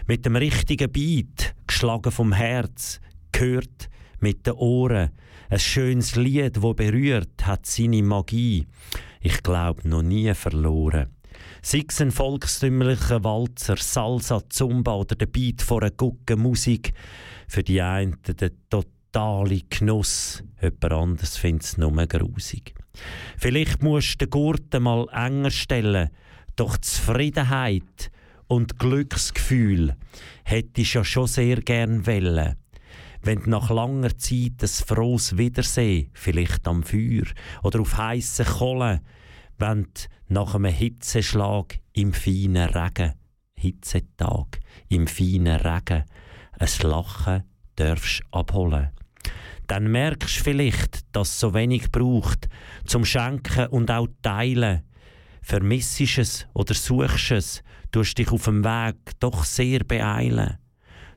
Mit 0.06 0.26
dem 0.26 0.36
richtigen 0.36 0.92
Beat, 0.92 1.56
geschlagen 1.66 2.12
vom 2.12 2.34
Herz, 2.34 3.00
gehört 3.32 3.90
mit 4.20 4.46
den 4.46 4.54
Ohren, 4.54 5.10
ein 5.52 5.60
schönes 5.60 6.16
Lied, 6.16 6.62
wo 6.62 6.74
berührt, 6.74 7.46
hat 7.46 7.66
seine 7.66 8.02
Magie. 8.02 8.66
Ich 9.20 9.44
glaub 9.44 9.84
noch 9.84 10.02
nie 10.02 10.34
verloren. 10.34 11.10
Sei 11.62 11.84
es 11.86 12.00
ein 12.00 12.12
volkstümlicher 12.12 13.24
Walzer, 13.26 13.76
Salsa, 13.76 14.42
Zumba 14.50 14.96
oder 14.96 15.16
der 15.16 15.26
Beat 15.26 15.62
von 15.62 15.82
einer 15.82 15.92
guten 15.92 16.40
Musik. 16.40 16.94
Für 17.50 17.64
die 17.64 17.82
einen 17.82 18.18
der 18.26 18.52
totale 18.70 19.60
Genuss, 19.70 20.42
jemand 20.62 20.94
anderes 20.94 21.36
findet 21.36 21.66
es 21.66 21.78
nur 21.78 22.08
grusig. 22.08 22.74
Vielleicht 23.38 23.84
musst 23.84 24.22
du 24.22 24.26
den 24.26 24.30
Gurten 24.30 24.84
mal 24.84 25.06
enger 25.12 25.52
stellen, 25.52 26.12
doch 26.56 26.78
Zufriedenheit 26.78 28.10
und 28.48 28.80
Glücksgefühl 28.80 29.98
hätte 30.46 30.82
ich 30.82 30.94
ja 30.94 31.04
schon 31.04 31.28
sehr 31.28 31.58
gern 31.58 32.08
wollen. 32.08 32.56
Wenn 33.24 33.42
nach 33.46 33.70
langer 33.70 34.18
Zeit 34.18 34.62
ein 34.62 34.68
frohes 34.68 35.38
Wiedersehen, 35.38 36.10
vielleicht 36.14 36.68
am 36.68 36.84
Feuer 36.84 37.26
oder 37.64 37.82
auf 37.82 37.98
heissen 37.98 38.46
Kohlen, 38.46 39.02
wenn 39.58 39.88
nach 40.28 40.56
einem 40.56 40.74
Hitzeschlag 40.74 41.80
im 41.94 42.14
feinen 42.14 42.70
Regen, 42.70 43.14
Hitzetag, 43.56 44.60
im 44.90 45.08
feinen 45.08 45.60
Regen, 45.60 46.06
ein 46.58 46.90
Lachen 46.90 47.44
darfst 47.76 48.22
abholen. 48.32 48.90
Dann 49.68 49.92
merkst 49.92 50.40
du 50.40 50.44
vielleicht, 50.44 51.16
dass 51.16 51.30
es 51.30 51.40
so 51.40 51.54
wenig 51.54 51.92
braucht 51.92 52.50
zum 52.86 53.06
Schenken 53.06 53.68
und 53.68 53.90
auch 53.90 54.08
Teilen. 54.22 54.82
Vermissst 55.42 56.02
es 56.02 56.48
oder 56.54 56.74
suchst 56.74 57.32
es, 57.32 57.64
tust 57.92 58.18
dich 58.18 58.32
auf 58.32 58.46
dem 58.46 58.64
Weg 58.64 58.98
doch 59.20 59.44
sehr 59.44 59.84
beeilen. 59.84 60.58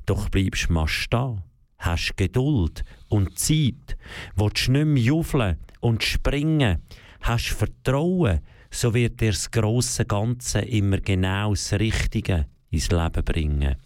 Doch 0.07 0.29
bleibst 0.29 0.71
mal 0.71 0.87
stehen, 0.87 1.43
hast 1.85 2.17
Geduld 2.17 2.85
und 3.09 3.39
Zeit, 3.39 3.97
willst 4.37 4.69
nicht 4.69 4.87
mehr 4.87 5.03
juffeln 5.03 5.59
und 5.81 6.03
springen, 6.03 6.83
hast 7.21 7.49
Vertrauen, 7.49 8.41
so 8.71 8.93
wird 8.95 9.21
dir 9.21 9.31
das 9.31 9.51
grosse 9.51 10.05
Ganze 10.05 10.61
immer 10.61 10.99
genau 10.99 11.51
das 11.51 11.73
Richtige 11.75 12.47
ins 12.71 12.91
Leben 12.91 13.25
bringen. 13.25 13.77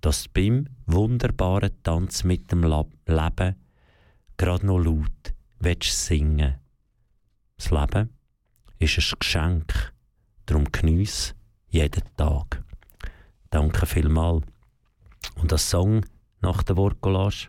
Dass 0.00 0.24
du 0.24 0.30
beim 0.34 0.68
wunderbaren 0.86 1.72
Tanz 1.82 2.24
mit 2.24 2.52
dem 2.52 2.62
Leben 2.62 3.56
gerade 4.36 4.66
noch 4.66 4.78
laut 4.78 5.34
willst 5.60 6.06
singen. 6.06 6.56
Das 7.56 7.70
Leben 7.70 8.10
ist 8.78 8.98
ein 8.98 9.18
Geschenk, 9.18 9.92
darum 10.46 10.70
geniess 10.70 11.34
jeden 11.68 12.04
Tag. 12.16 12.62
Danke 13.50 13.86
vielmals. 13.86 14.44
Und 15.36 15.50
das 15.52 15.68
Song 15.70 16.04
nach 16.40 16.62
der 16.62 16.76
Wortcollage? 16.76 17.48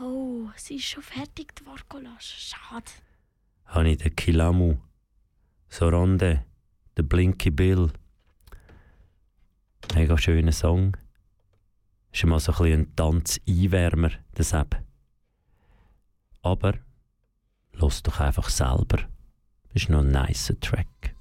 Oh, 0.00 0.48
sie 0.56 0.76
ist 0.76 0.84
schon 0.84 1.02
fertig, 1.02 1.54
die 1.56 1.66
Wortcollage. 1.66 2.18
Schade. 2.20 2.90
habe 3.66 3.88
ich 3.90 3.98
den 3.98 4.14
Kilamu, 4.14 4.76
Sorande, 5.68 6.44
den 6.96 7.08
Blinky 7.08 7.50
Bill. 7.50 7.90
Mega 9.94 10.16
schöner 10.18 10.52
Song. 10.52 10.96
Ist 12.12 12.24
mal 12.24 12.40
so 12.40 12.52
ein 12.52 12.72
ein 12.72 12.96
Tanz-Einwärmer, 12.96 14.10
das 14.34 14.52
eben. 14.52 14.84
Aber, 16.42 16.74
los 17.72 18.02
doch 18.02 18.20
einfach 18.20 18.48
selber. 18.48 19.08
Ist 19.72 19.88
noch 19.88 20.00
ein 20.00 20.12
nicer 20.12 20.58
Track. 20.60 21.13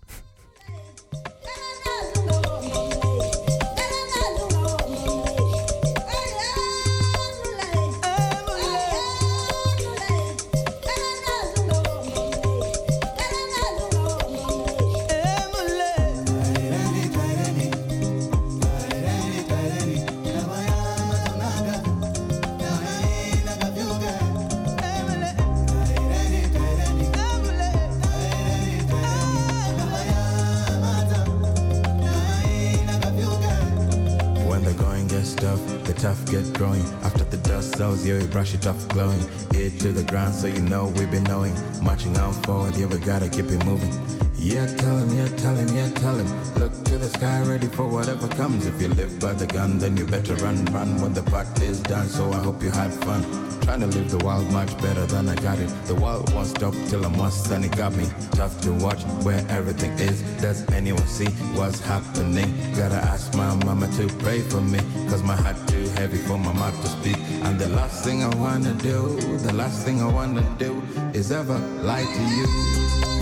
Brush 38.44 38.56
it 38.56 38.68
off 38.68 38.88
glowing. 38.90 39.24
Ear 39.56 39.72
to 39.80 39.94
the 39.94 40.04
ground, 40.04 40.36
so 40.36 40.48
you 40.48 40.60
know 40.60 40.88
we've 40.98 41.10
been 41.10 41.24
knowing. 41.24 41.56
Marching 41.82 42.18
on 42.18 42.34
forward, 42.44 42.76
yeah, 42.76 42.88
we 42.88 42.98
gotta 42.98 43.30
keep 43.30 43.46
it 43.46 43.64
moving. 43.64 43.94
Yeah, 44.38 44.66
tell 44.76 44.98
him, 44.98 45.18
yeah, 45.18 45.30
tell 45.38 45.56
him, 45.56 45.70
yeah, 45.74 45.90
tell 45.92 46.16
him. 46.16 46.28
Look 46.56 46.74
to 46.86 46.98
the 46.98 47.08
sky, 47.08 47.42
ready 47.44 47.68
for 47.68 47.88
whatever 47.88 48.28
comes. 48.28 48.66
If 48.66 48.82
you 48.82 48.90
live 48.90 49.18
by 49.22 49.32
the 49.32 49.48
gun, 49.48 49.78
then 49.78 49.96
you 49.96 50.06
better 50.06 50.36
run, 50.44 50.66
run 50.66 51.02
when 51.02 51.14
the 51.14 51.24
part 51.24 51.48
is 51.62 51.80
done. 51.80 52.08
So 52.08 52.34
I 52.34 52.40
hope 52.44 52.62
you 52.62 52.70
had 52.70 52.92
fun. 53.06 53.24
Trying 53.62 53.80
to 53.80 53.88
live 53.88 54.12
the 54.12 54.18
world 54.26 54.52
much 54.52 54.78
better 54.82 55.06
than 55.06 55.30
I 55.30 55.36
got 55.36 55.58
it. 55.60 55.70
The 55.86 55.96
world 55.96 56.34
won't 56.34 56.48
stop 56.48 56.74
till 56.90 57.06
I'm 57.06 57.18
once 57.18 57.50
and 57.50 57.64
it 57.64 57.78
got 57.78 57.96
me. 57.96 58.06
Tough 58.32 58.60
to 58.64 58.74
watch 58.74 59.02
where 59.24 59.46
everything 59.48 59.92
is. 59.92 60.22
Does 60.42 60.70
anyone 60.72 61.08
see 61.08 61.32
what's 61.56 61.80
happening? 61.80 62.54
Gotta 62.76 62.96
ask 62.96 63.34
my 63.36 63.56
mama 63.64 63.88
to 63.96 64.08
pray 64.18 64.42
for 64.42 64.60
me. 64.60 64.80
Cause 65.08 65.24
my 65.24 65.38
heart 65.38 65.56
heavy 65.96 66.18
for 66.18 66.38
my 66.38 66.54
mouth 66.54 66.80
to 66.82 66.88
speak. 66.88 67.18
And 67.44 67.60
the 67.60 67.70
last 67.70 68.04
thing 68.04 68.24
I 68.24 68.34
wanna 68.36 68.74
do, 68.74 69.16
the 69.40 69.54
last 69.54 69.86
thing 69.86 70.02
I 70.02 70.08
wanna 70.08 70.44
do 70.58 70.82
is 71.14 71.32
ever 71.32 71.58
lie 71.82 72.06
to 72.06 72.24
you. 72.38 73.13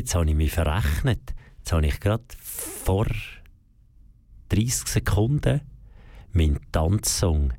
Jetzt 0.00 0.14
habe 0.14 0.30
ich 0.30 0.34
mich 0.34 0.50
verrechnet. 0.50 1.34
Jetzt 1.58 1.72
habe 1.72 1.86
ich 1.86 2.00
gerade 2.00 2.24
vor 2.38 3.06
30 4.48 4.88
Sekunden 4.88 5.60
meinen 6.32 6.58
Tanzsong 6.72 7.52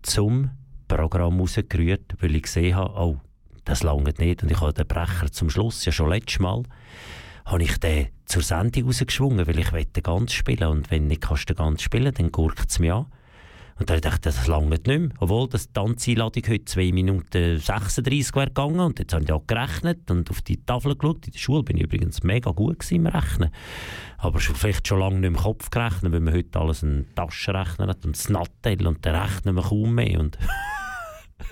zum 0.00 0.50
Programm 0.88 1.38
rausgerührt, 1.38 2.14
weil 2.20 2.34
ich 2.34 2.44
gesehen 2.44 2.76
habe, 2.76 2.94
oh, 2.98 3.20
das 3.66 3.82
lange 3.82 4.14
nicht. 4.18 4.42
Und 4.42 4.50
ich 4.50 4.60
habe 4.60 4.72
den 4.72 4.86
Brecher 4.86 5.30
zum 5.30 5.50
Schluss, 5.50 5.84
ja 5.84 5.92
schon 5.92 6.08
letztes 6.08 6.40
Mal, 6.40 6.62
habe 7.44 7.62
ich 7.62 7.76
den 7.78 8.08
zur 8.24 8.42
Sendung 8.42 8.86
rausgeschwungen, 8.86 9.46
weil 9.46 9.58
ich 9.58 9.68
den 9.68 10.02
ganz 10.02 10.32
spielen 10.32 10.68
Und 10.68 10.90
wenn 10.90 11.08
nicht 11.08 11.28
du 11.28 11.34
den 11.34 11.56
ganz 11.56 11.82
spielen, 11.82 12.14
dann 12.14 12.32
gurkt 12.32 12.70
es 12.70 12.78
mich 12.78 12.92
an. 12.92 13.06
Und 13.82 13.90
dann 13.90 14.00
dachte 14.00 14.28
ich, 14.28 14.36
das 14.36 14.46
lange 14.46 14.68
nicht 14.68 14.86
mehr. 14.86 15.08
Obwohl 15.18 15.48
das 15.48 15.72
Tanzeinladung 15.72 16.44
heute 16.46 16.64
2 16.66 16.92
Minuten 16.92 17.58
36 17.58 18.32
wäre 18.36 18.46
gegangen. 18.46 18.78
Und 18.78 19.00
jetzt 19.00 19.12
habe 19.12 19.24
ich 19.24 19.32
auch 19.32 19.44
gerechnet 19.44 20.08
und 20.08 20.30
auf 20.30 20.40
die 20.40 20.64
Tafel 20.64 20.94
geschaut. 20.94 21.26
In 21.26 21.32
der 21.32 21.38
Schule 21.40 21.64
bin 21.64 21.78
ich 21.78 21.82
übrigens 21.82 22.22
mega 22.22 22.52
gut 22.52 22.92
im 22.92 23.08
Rechnen. 23.08 23.50
Aber 24.18 24.38
vielleicht 24.38 24.86
schon 24.86 25.00
lange 25.00 25.18
nicht 25.18 25.26
im 25.26 25.36
Kopf 25.36 25.68
gerechnet, 25.68 26.12
weil 26.12 26.20
man 26.20 26.32
heute 26.32 26.60
alles 26.60 26.84
einen 26.84 27.12
Taschenrechner 27.16 27.88
hat 27.88 28.04
und 28.04 28.14
das 28.14 28.28
Nattel 28.28 28.86
und 28.86 29.04
dann 29.04 29.16
rechnen 29.16 29.56
wir 29.56 29.62
kaum 29.64 29.96
mehr. 29.96 30.20
Und 30.20 30.38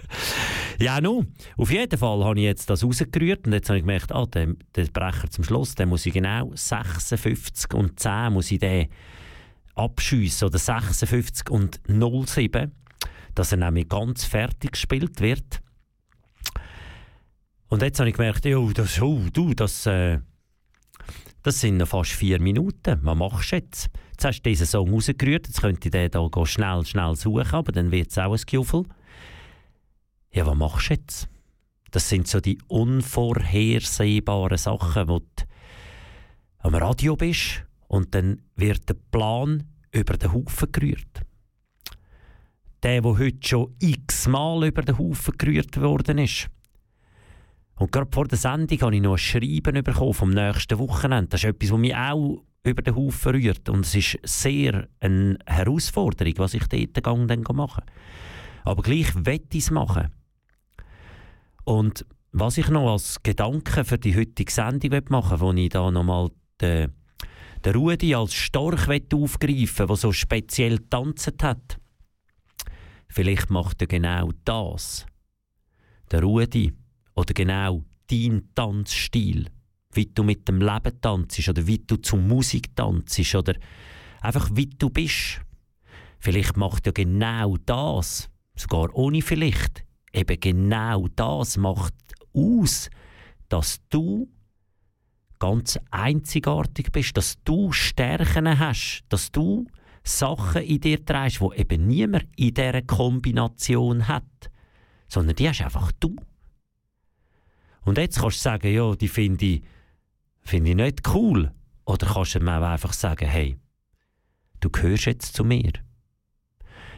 ja, 0.78 1.00
nun, 1.00 1.34
auf 1.56 1.72
jeden 1.72 1.98
Fall 1.98 2.24
habe 2.24 2.38
ich 2.38 2.44
jetzt 2.44 2.70
das 2.70 2.84
rausgerührt 2.84 3.48
und 3.48 3.54
jetzt 3.54 3.68
habe 3.70 3.78
ich 3.78 3.82
gemerkt, 3.84 4.12
ah, 4.12 4.26
der, 4.26 4.54
der 4.76 4.84
Brecher 4.84 5.28
zum 5.30 5.42
Schluss, 5.42 5.74
den 5.74 5.88
muss 5.88 6.06
ich 6.06 6.14
genau 6.14 6.52
56 6.54 7.74
und 7.74 7.98
10 7.98 8.32
muss 8.32 8.52
ich 8.52 8.60
den 8.60 8.86
abschiessen 9.74 10.48
oder 10.48 10.58
56 10.58 11.50
und 11.50 11.80
07, 11.86 12.72
dass 13.34 13.52
er 13.52 13.58
nämlich 13.58 13.88
ganz 13.88 14.24
fertig 14.24 14.72
gespielt 14.72 15.20
wird. 15.20 15.60
Und 17.68 17.82
jetzt 17.82 18.00
habe 18.00 18.10
ich 18.10 18.16
gemerkt, 18.16 18.44
oh, 18.46 18.72
das, 18.72 19.00
oh, 19.00 19.22
du, 19.32 19.54
das, 19.54 19.86
äh, 19.86 20.18
das 21.42 21.60
sind 21.60 21.76
noch 21.76 21.88
fast 21.88 22.10
vier 22.10 22.40
Minuten. 22.40 22.98
Was 23.02 23.16
machst 23.16 23.52
du 23.52 23.56
jetzt? 23.56 23.90
Jetzt 24.10 24.24
hast 24.24 24.42
du 24.42 24.50
diesen 24.50 24.66
Song 24.66 24.92
rausgerührt, 24.92 25.46
jetzt 25.46 25.60
könnte 25.60 25.88
ich 25.88 25.92
den 25.92 26.10
hier 26.12 26.46
schnell, 26.46 26.84
schnell 26.84 27.16
suchen, 27.16 27.54
aber 27.54 27.72
dann 27.72 27.90
wird 27.90 28.10
es 28.10 28.18
auch 28.18 28.34
ein 28.34 28.42
Gejuffel. 28.44 28.84
Ja, 30.32 30.46
was 30.46 30.56
machst 30.56 30.90
du 30.90 30.94
jetzt? 30.94 31.28
Das 31.92 32.08
sind 32.08 32.28
so 32.28 32.40
die 32.40 32.58
unvorhersehbaren 32.68 34.58
Sachen, 34.58 35.08
wo 35.08 35.20
du 35.20 35.26
am 36.58 36.74
Radio 36.74 37.16
bist 37.16 37.64
und 37.90 38.14
dann 38.14 38.42
wird 38.54 38.88
der 38.88 38.94
Plan 39.10 39.64
über 39.90 40.16
den 40.16 40.32
Haufen 40.32 40.70
gerührt. 40.70 41.22
Der, 42.84 43.02
der 43.02 43.18
heute 43.18 43.46
schon 43.46 43.74
x-mal 43.80 44.64
über 44.68 44.82
den 44.82 44.96
Haufen 44.96 45.34
gerührt 45.36 45.78
worden 45.80 46.18
ist. 46.18 46.48
Und 47.74 47.90
gerade 47.90 48.08
vor 48.12 48.28
der 48.28 48.38
Sendung 48.38 48.80
habe 48.80 48.94
ich 48.94 49.02
noch 49.02 49.14
ein 49.14 49.18
Schreiben 49.18 49.82
bekommen 49.82 50.14
vom 50.14 50.30
nächsten 50.30 50.78
Wochenende. 50.78 51.30
Das 51.30 51.42
ist 51.42 51.50
etwas, 51.50 51.72
was 51.72 51.78
mich 51.80 51.96
auch 51.96 52.44
über 52.62 52.80
den 52.80 52.94
Haufen 52.94 53.32
rührt. 53.32 53.68
Und 53.68 53.84
es 53.84 53.96
ist 53.96 54.18
sehr 54.22 54.86
eine 55.00 55.36
Herausforderung, 55.46 56.34
was 56.36 56.54
ich 56.54 56.68
dort 56.68 57.04
dann 57.28 57.42
machen 57.56 57.82
Aber 58.62 58.82
gleich 58.82 59.12
wette 59.16 59.58
ich 59.58 59.64
es 59.64 59.70
machen. 59.72 60.12
Und 61.64 62.06
was 62.30 62.56
ich 62.56 62.68
noch 62.68 62.92
als 62.92 63.20
Gedanke 63.24 63.84
für 63.84 63.98
die 63.98 64.16
heutige 64.16 64.52
Sendung 64.52 64.92
machen 65.08 65.40
will, 65.40 65.46
wo 65.48 65.52
ich 65.52 65.70
da 65.70 65.90
nochmal 65.90 66.30
den, 66.60 66.92
den 67.64 67.74
Rudi 67.74 68.14
als 68.14 68.34
Storch 68.34 68.88
aufgreifen 69.12 69.86
der 69.86 69.96
so 69.96 70.12
speziell 70.12 70.78
tanzt 70.78 71.42
hat. 71.42 71.78
Vielleicht 73.08 73.50
macht 73.50 73.80
er 73.82 73.86
genau 73.86 74.30
das. 74.44 75.06
Der 76.10 76.22
Rudi. 76.22 76.72
Oder 77.14 77.34
genau 77.34 77.84
dein 78.08 78.48
Tanzstil. 78.54 79.46
Wie 79.92 80.06
du 80.06 80.22
mit 80.22 80.48
dem 80.48 80.60
Leben 80.60 81.00
tanzt 81.00 81.48
oder 81.48 81.66
wie 81.66 81.78
du 81.78 81.96
zur 81.96 82.18
Musik 82.18 82.74
tanzt 82.76 83.34
oder 83.34 83.54
einfach 84.20 84.48
wie 84.54 84.66
du 84.66 84.88
bist. 84.88 85.40
Vielleicht 86.18 86.56
macht 86.56 86.86
er 86.86 86.92
genau 86.92 87.56
das, 87.64 88.28
sogar 88.54 88.94
ohne 88.94 89.22
vielleicht, 89.22 89.84
eben 90.12 90.38
genau 90.38 91.08
das 91.08 91.56
macht 91.56 91.94
aus, 92.34 92.90
dass 93.48 93.80
du 93.88 94.28
ganz 95.40 95.78
einzigartig 95.90 96.92
bist, 96.92 97.16
dass 97.16 97.42
du 97.42 97.72
Stärken 97.72 98.58
hast, 98.58 99.02
dass 99.08 99.32
du 99.32 99.66
Sachen 100.04 100.62
in 100.62 100.80
dir 100.80 101.04
trägst, 101.04 101.40
die 101.40 101.60
eben 101.60 101.86
niemand 101.88 102.26
in 102.36 102.54
dieser 102.54 102.82
Kombination 102.82 104.06
hat, 104.06 104.50
sondern 105.08 105.34
die 105.34 105.48
hast 105.48 105.62
einfach 105.62 105.90
du. 105.98 106.14
Und 107.82 107.98
jetzt 107.98 108.20
kannst 108.20 108.38
du 108.38 108.42
sagen, 108.42 108.72
ja, 108.72 108.94
die 108.94 109.08
finde 109.08 109.44
ich, 109.44 109.62
find 110.42 110.68
ich 110.68 110.76
nicht 110.76 111.08
cool. 111.14 111.52
Oder 111.86 112.06
kannst 112.06 112.34
du 112.34 112.40
mir 112.40 112.62
einfach 112.62 112.92
sagen, 112.92 113.28
hey, 113.28 113.58
du 114.60 114.70
gehörst 114.70 115.06
jetzt 115.06 115.34
zu 115.34 115.44
mir. 115.44 115.72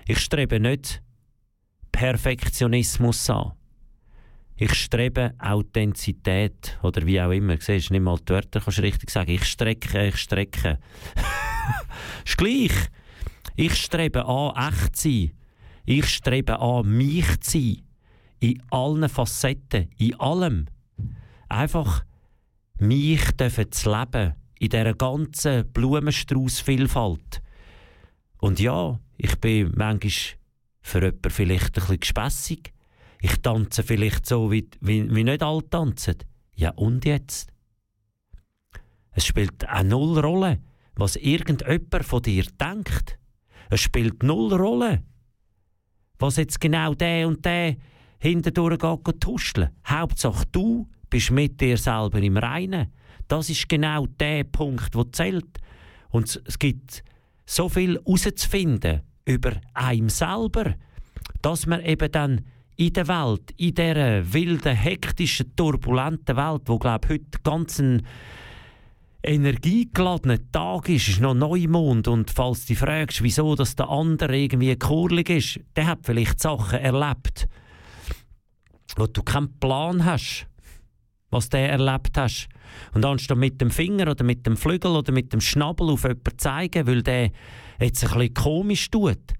Ich 0.07 0.18
strebe 0.18 0.59
nicht 0.61 1.03
Perfektionismus 1.93 3.30
an. 3.30 3.53
Ich 4.57 4.74
strebe 4.74 5.34
Authentizität 5.38 6.78
oder 6.82 7.05
wie 7.07 7.20
auch 7.20 7.30
immer. 7.30 7.57
Siehst 7.59 7.90
nicht 7.90 8.03
mal 8.03 8.18
die 8.18 8.32
Wörter 8.32 8.61
kannst 8.61 8.78
du 8.78 8.82
richtig 8.82 9.11
sagen. 9.11 9.30
Ich 9.30 9.44
strecke, 9.44 10.09
ich 10.09 10.16
strecke. 10.16 10.78
ist 12.24 12.36
gleich. 12.36 12.72
Ich 13.57 13.74
strebe 13.76 14.24
an, 14.26 14.68
echt 14.68 14.96
zu 14.96 15.11
sein. 15.11 15.32
Ich 15.84 16.09
strebe 16.09 16.61
an, 16.61 16.88
mich 16.88 17.40
zu 17.40 17.59
sein. 17.59 17.82
In 18.40 18.62
allen 18.70 19.09
Facetten, 19.09 19.90
in 19.98 20.18
allem. 20.20 20.66
Einfach 21.48 22.05
mich 22.78 23.22
zu 23.36 23.90
leben. 23.90 24.34
In 24.59 24.68
dieser 24.68 24.94
ganzen 24.94 25.72
Blumenstrauß-Vielfalt. 25.72 27.42
Und 28.38 28.61
ja, 28.61 28.98
ich 29.16 29.38
bin 29.40 29.72
manchmal 29.76 30.12
für 30.82 31.00
jemanden 31.00 31.30
vielleicht 31.30 31.66
ein 31.66 31.72
bisschen 31.72 32.00
gespässig. 32.00 32.71
Ich 33.24 33.40
tanze 33.40 33.84
vielleicht 33.84 34.26
so, 34.26 34.50
wie, 34.50 34.68
wie, 34.80 35.08
wie 35.14 35.22
nicht 35.22 35.44
alle 35.44 35.70
tanzen. 35.70 36.16
Ja, 36.56 36.70
und 36.70 37.04
jetzt? 37.04 37.52
Es 39.12 39.24
spielt 39.24 39.68
auch 39.68 39.84
null 39.84 40.18
Rolle, 40.18 40.60
was 40.96 41.14
irgendjemand 41.14 42.04
von 42.04 42.20
dir 42.20 42.44
denkt. 42.60 43.20
Es 43.70 43.80
spielt 43.80 44.24
null 44.24 44.52
Rolle, 44.52 45.04
was 46.18 46.36
jetzt 46.36 46.60
genau 46.60 46.94
der 46.94 47.28
und 47.28 47.44
der 47.44 47.76
hinterdurch 48.18 48.80
geht 49.04 49.20
tuscheln. 49.20 49.70
Hauptsache 49.86 50.44
du 50.50 50.88
bist 51.08 51.30
mit 51.30 51.60
dir 51.60 51.78
selber 51.78 52.18
im 52.20 52.36
Reinen. 52.36 52.92
Das 53.28 53.48
ist 53.48 53.68
genau 53.68 54.06
der 54.06 54.42
Punkt, 54.42 54.96
der 54.96 55.12
zählt. 55.12 55.58
Und 56.10 56.42
es 56.44 56.58
gibt 56.58 57.04
so 57.46 57.68
viel 57.68 58.00
herauszufinden 58.04 59.02
über 59.24 59.52
einem 59.74 60.08
selber, 60.08 60.74
dass 61.40 61.66
man 61.66 61.84
eben 61.84 62.10
dann 62.10 62.44
in 62.86 62.92
der 62.92 63.08
Welt, 63.08 63.52
in 63.56 63.74
dieser 63.74 64.32
wilden, 64.32 64.74
hektischen, 64.74 65.54
turbulenten 65.54 66.36
Welt, 66.36 66.62
wo 66.66 66.78
glaube 66.78 67.08
heute 67.10 67.38
ganz 67.44 67.78
ein 67.78 68.02
energiegeladener 69.22 70.38
Tag 70.50 70.88
ist, 70.88 71.08
ist 71.08 71.20
noch 71.20 71.34
Neumond 71.34 72.08
und 72.08 72.30
falls 72.30 72.62
du 72.62 72.68
dich 72.68 72.78
fragst, 72.78 73.22
wieso 73.22 73.54
dass 73.54 73.76
der 73.76 73.88
andere 73.88 74.36
irgendwie 74.36 74.76
kurlig 74.76 75.30
ist, 75.30 75.60
der 75.76 75.86
hat 75.86 76.00
vielleicht 76.02 76.40
Sachen 76.40 76.80
erlebt, 76.80 77.46
wo 78.96 79.06
du 79.06 79.22
keinen 79.22 79.58
Plan 79.60 80.04
hast, 80.04 80.48
was 81.30 81.48
der 81.48 81.70
erlebt 81.70 82.18
hast. 82.18 82.48
Und 82.94 83.04
anstatt 83.04 83.38
mit 83.38 83.60
dem 83.60 83.70
Finger 83.70 84.10
oder 84.10 84.24
mit 84.24 84.44
dem 84.44 84.56
Flügel 84.56 84.96
oder 84.96 85.12
mit 85.12 85.32
dem 85.32 85.40
Schnabel 85.40 85.90
auf 85.90 86.02
jemanden 86.02 86.38
zeigen, 86.38 86.86
weil 86.86 87.02
der 87.02 87.30
jetzt 87.80 88.02
ein 88.02 88.18
bisschen 88.18 88.34
komisch 88.34 88.90
tut, 88.90 89.34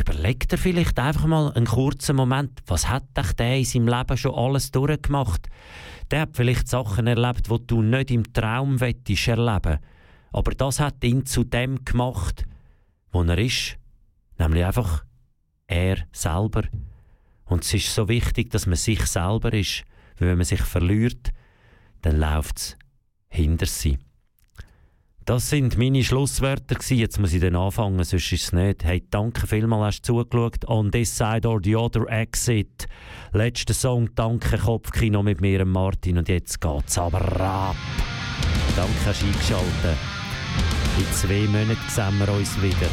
überlegt 0.00 0.52
er 0.52 0.58
vielleicht 0.58 0.98
einfach 0.98 1.26
mal 1.26 1.52
einen 1.52 1.66
kurzen 1.66 2.16
Moment, 2.16 2.60
was 2.66 2.88
hat 2.88 3.04
der 3.38 3.56
in 3.56 3.64
seinem 3.64 3.88
Leben 3.88 4.16
schon 4.16 4.34
alles 4.34 4.70
durchgemacht? 4.70 5.48
Der 6.10 6.22
hat 6.22 6.36
vielleicht 6.36 6.68
Sachen 6.68 7.06
erlebt, 7.06 7.50
die 7.50 7.66
du 7.66 7.82
nicht 7.82 8.10
im 8.10 8.32
Traum 8.32 8.80
wettest 8.80 9.28
erleben. 9.28 9.78
Aber 10.32 10.52
das 10.52 10.80
hat 10.80 11.04
ihn 11.04 11.26
zu 11.26 11.44
dem 11.44 11.84
gemacht, 11.84 12.44
wo 13.12 13.22
er 13.22 13.38
ist. 13.38 13.76
Nämlich 14.38 14.64
einfach 14.64 15.04
er 15.66 15.98
selber. 16.12 16.64
Und 17.44 17.64
es 17.64 17.74
ist 17.74 17.94
so 17.94 18.08
wichtig, 18.08 18.50
dass 18.50 18.66
man 18.66 18.76
sich 18.76 19.04
selber 19.06 19.52
ist. 19.52 19.84
Weil 20.18 20.30
wenn 20.30 20.38
man 20.38 20.44
sich 20.44 20.62
verliert, 20.62 21.32
dann 22.02 22.18
läuft 22.18 22.58
es 22.58 22.76
hinter 23.28 23.66
sich. 23.66 23.98
Das 25.30 25.48
sind 25.48 25.78
meine 25.78 26.02
Schlusswörter. 26.02 26.76
Jetzt 26.92 27.20
muss 27.20 27.32
ich 27.32 27.40
dann 27.40 27.54
anfangen, 27.54 28.02
sonst 28.02 28.32
ist 28.32 28.42
es 28.42 28.52
nicht. 28.52 28.82
Hey, 28.82 29.04
danke 29.12 29.46
vielmals, 29.46 29.98
hast 29.98 30.08
du 30.08 30.24
zugeschaut. 30.24 30.66
On 30.66 30.90
this 30.90 31.16
side 31.16 31.46
or 31.48 31.60
the 31.62 31.76
other 31.76 32.04
exit. 32.10 32.88
Letzter 33.30 33.72
Song, 33.72 34.10
danke 34.16 34.58
Kopfkino 34.58 35.22
mit 35.22 35.40
mir, 35.40 35.64
Martin. 35.64 36.18
Und 36.18 36.28
jetzt 36.28 36.60
geht's 36.60 36.98
aber 36.98 37.20
ab. 37.40 37.76
Danke, 38.74 38.92
hast 39.06 39.22
du 39.22 39.26
eingeschaltet. 39.26 39.98
In 40.98 41.12
zwei 41.12 41.46
Monaten 41.46 41.78
sehen 41.88 42.18
wir 42.18 42.34
uns 42.34 42.60
wieder. 42.60 42.90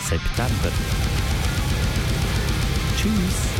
September. 0.00 0.72
Tschüss. 2.96 3.59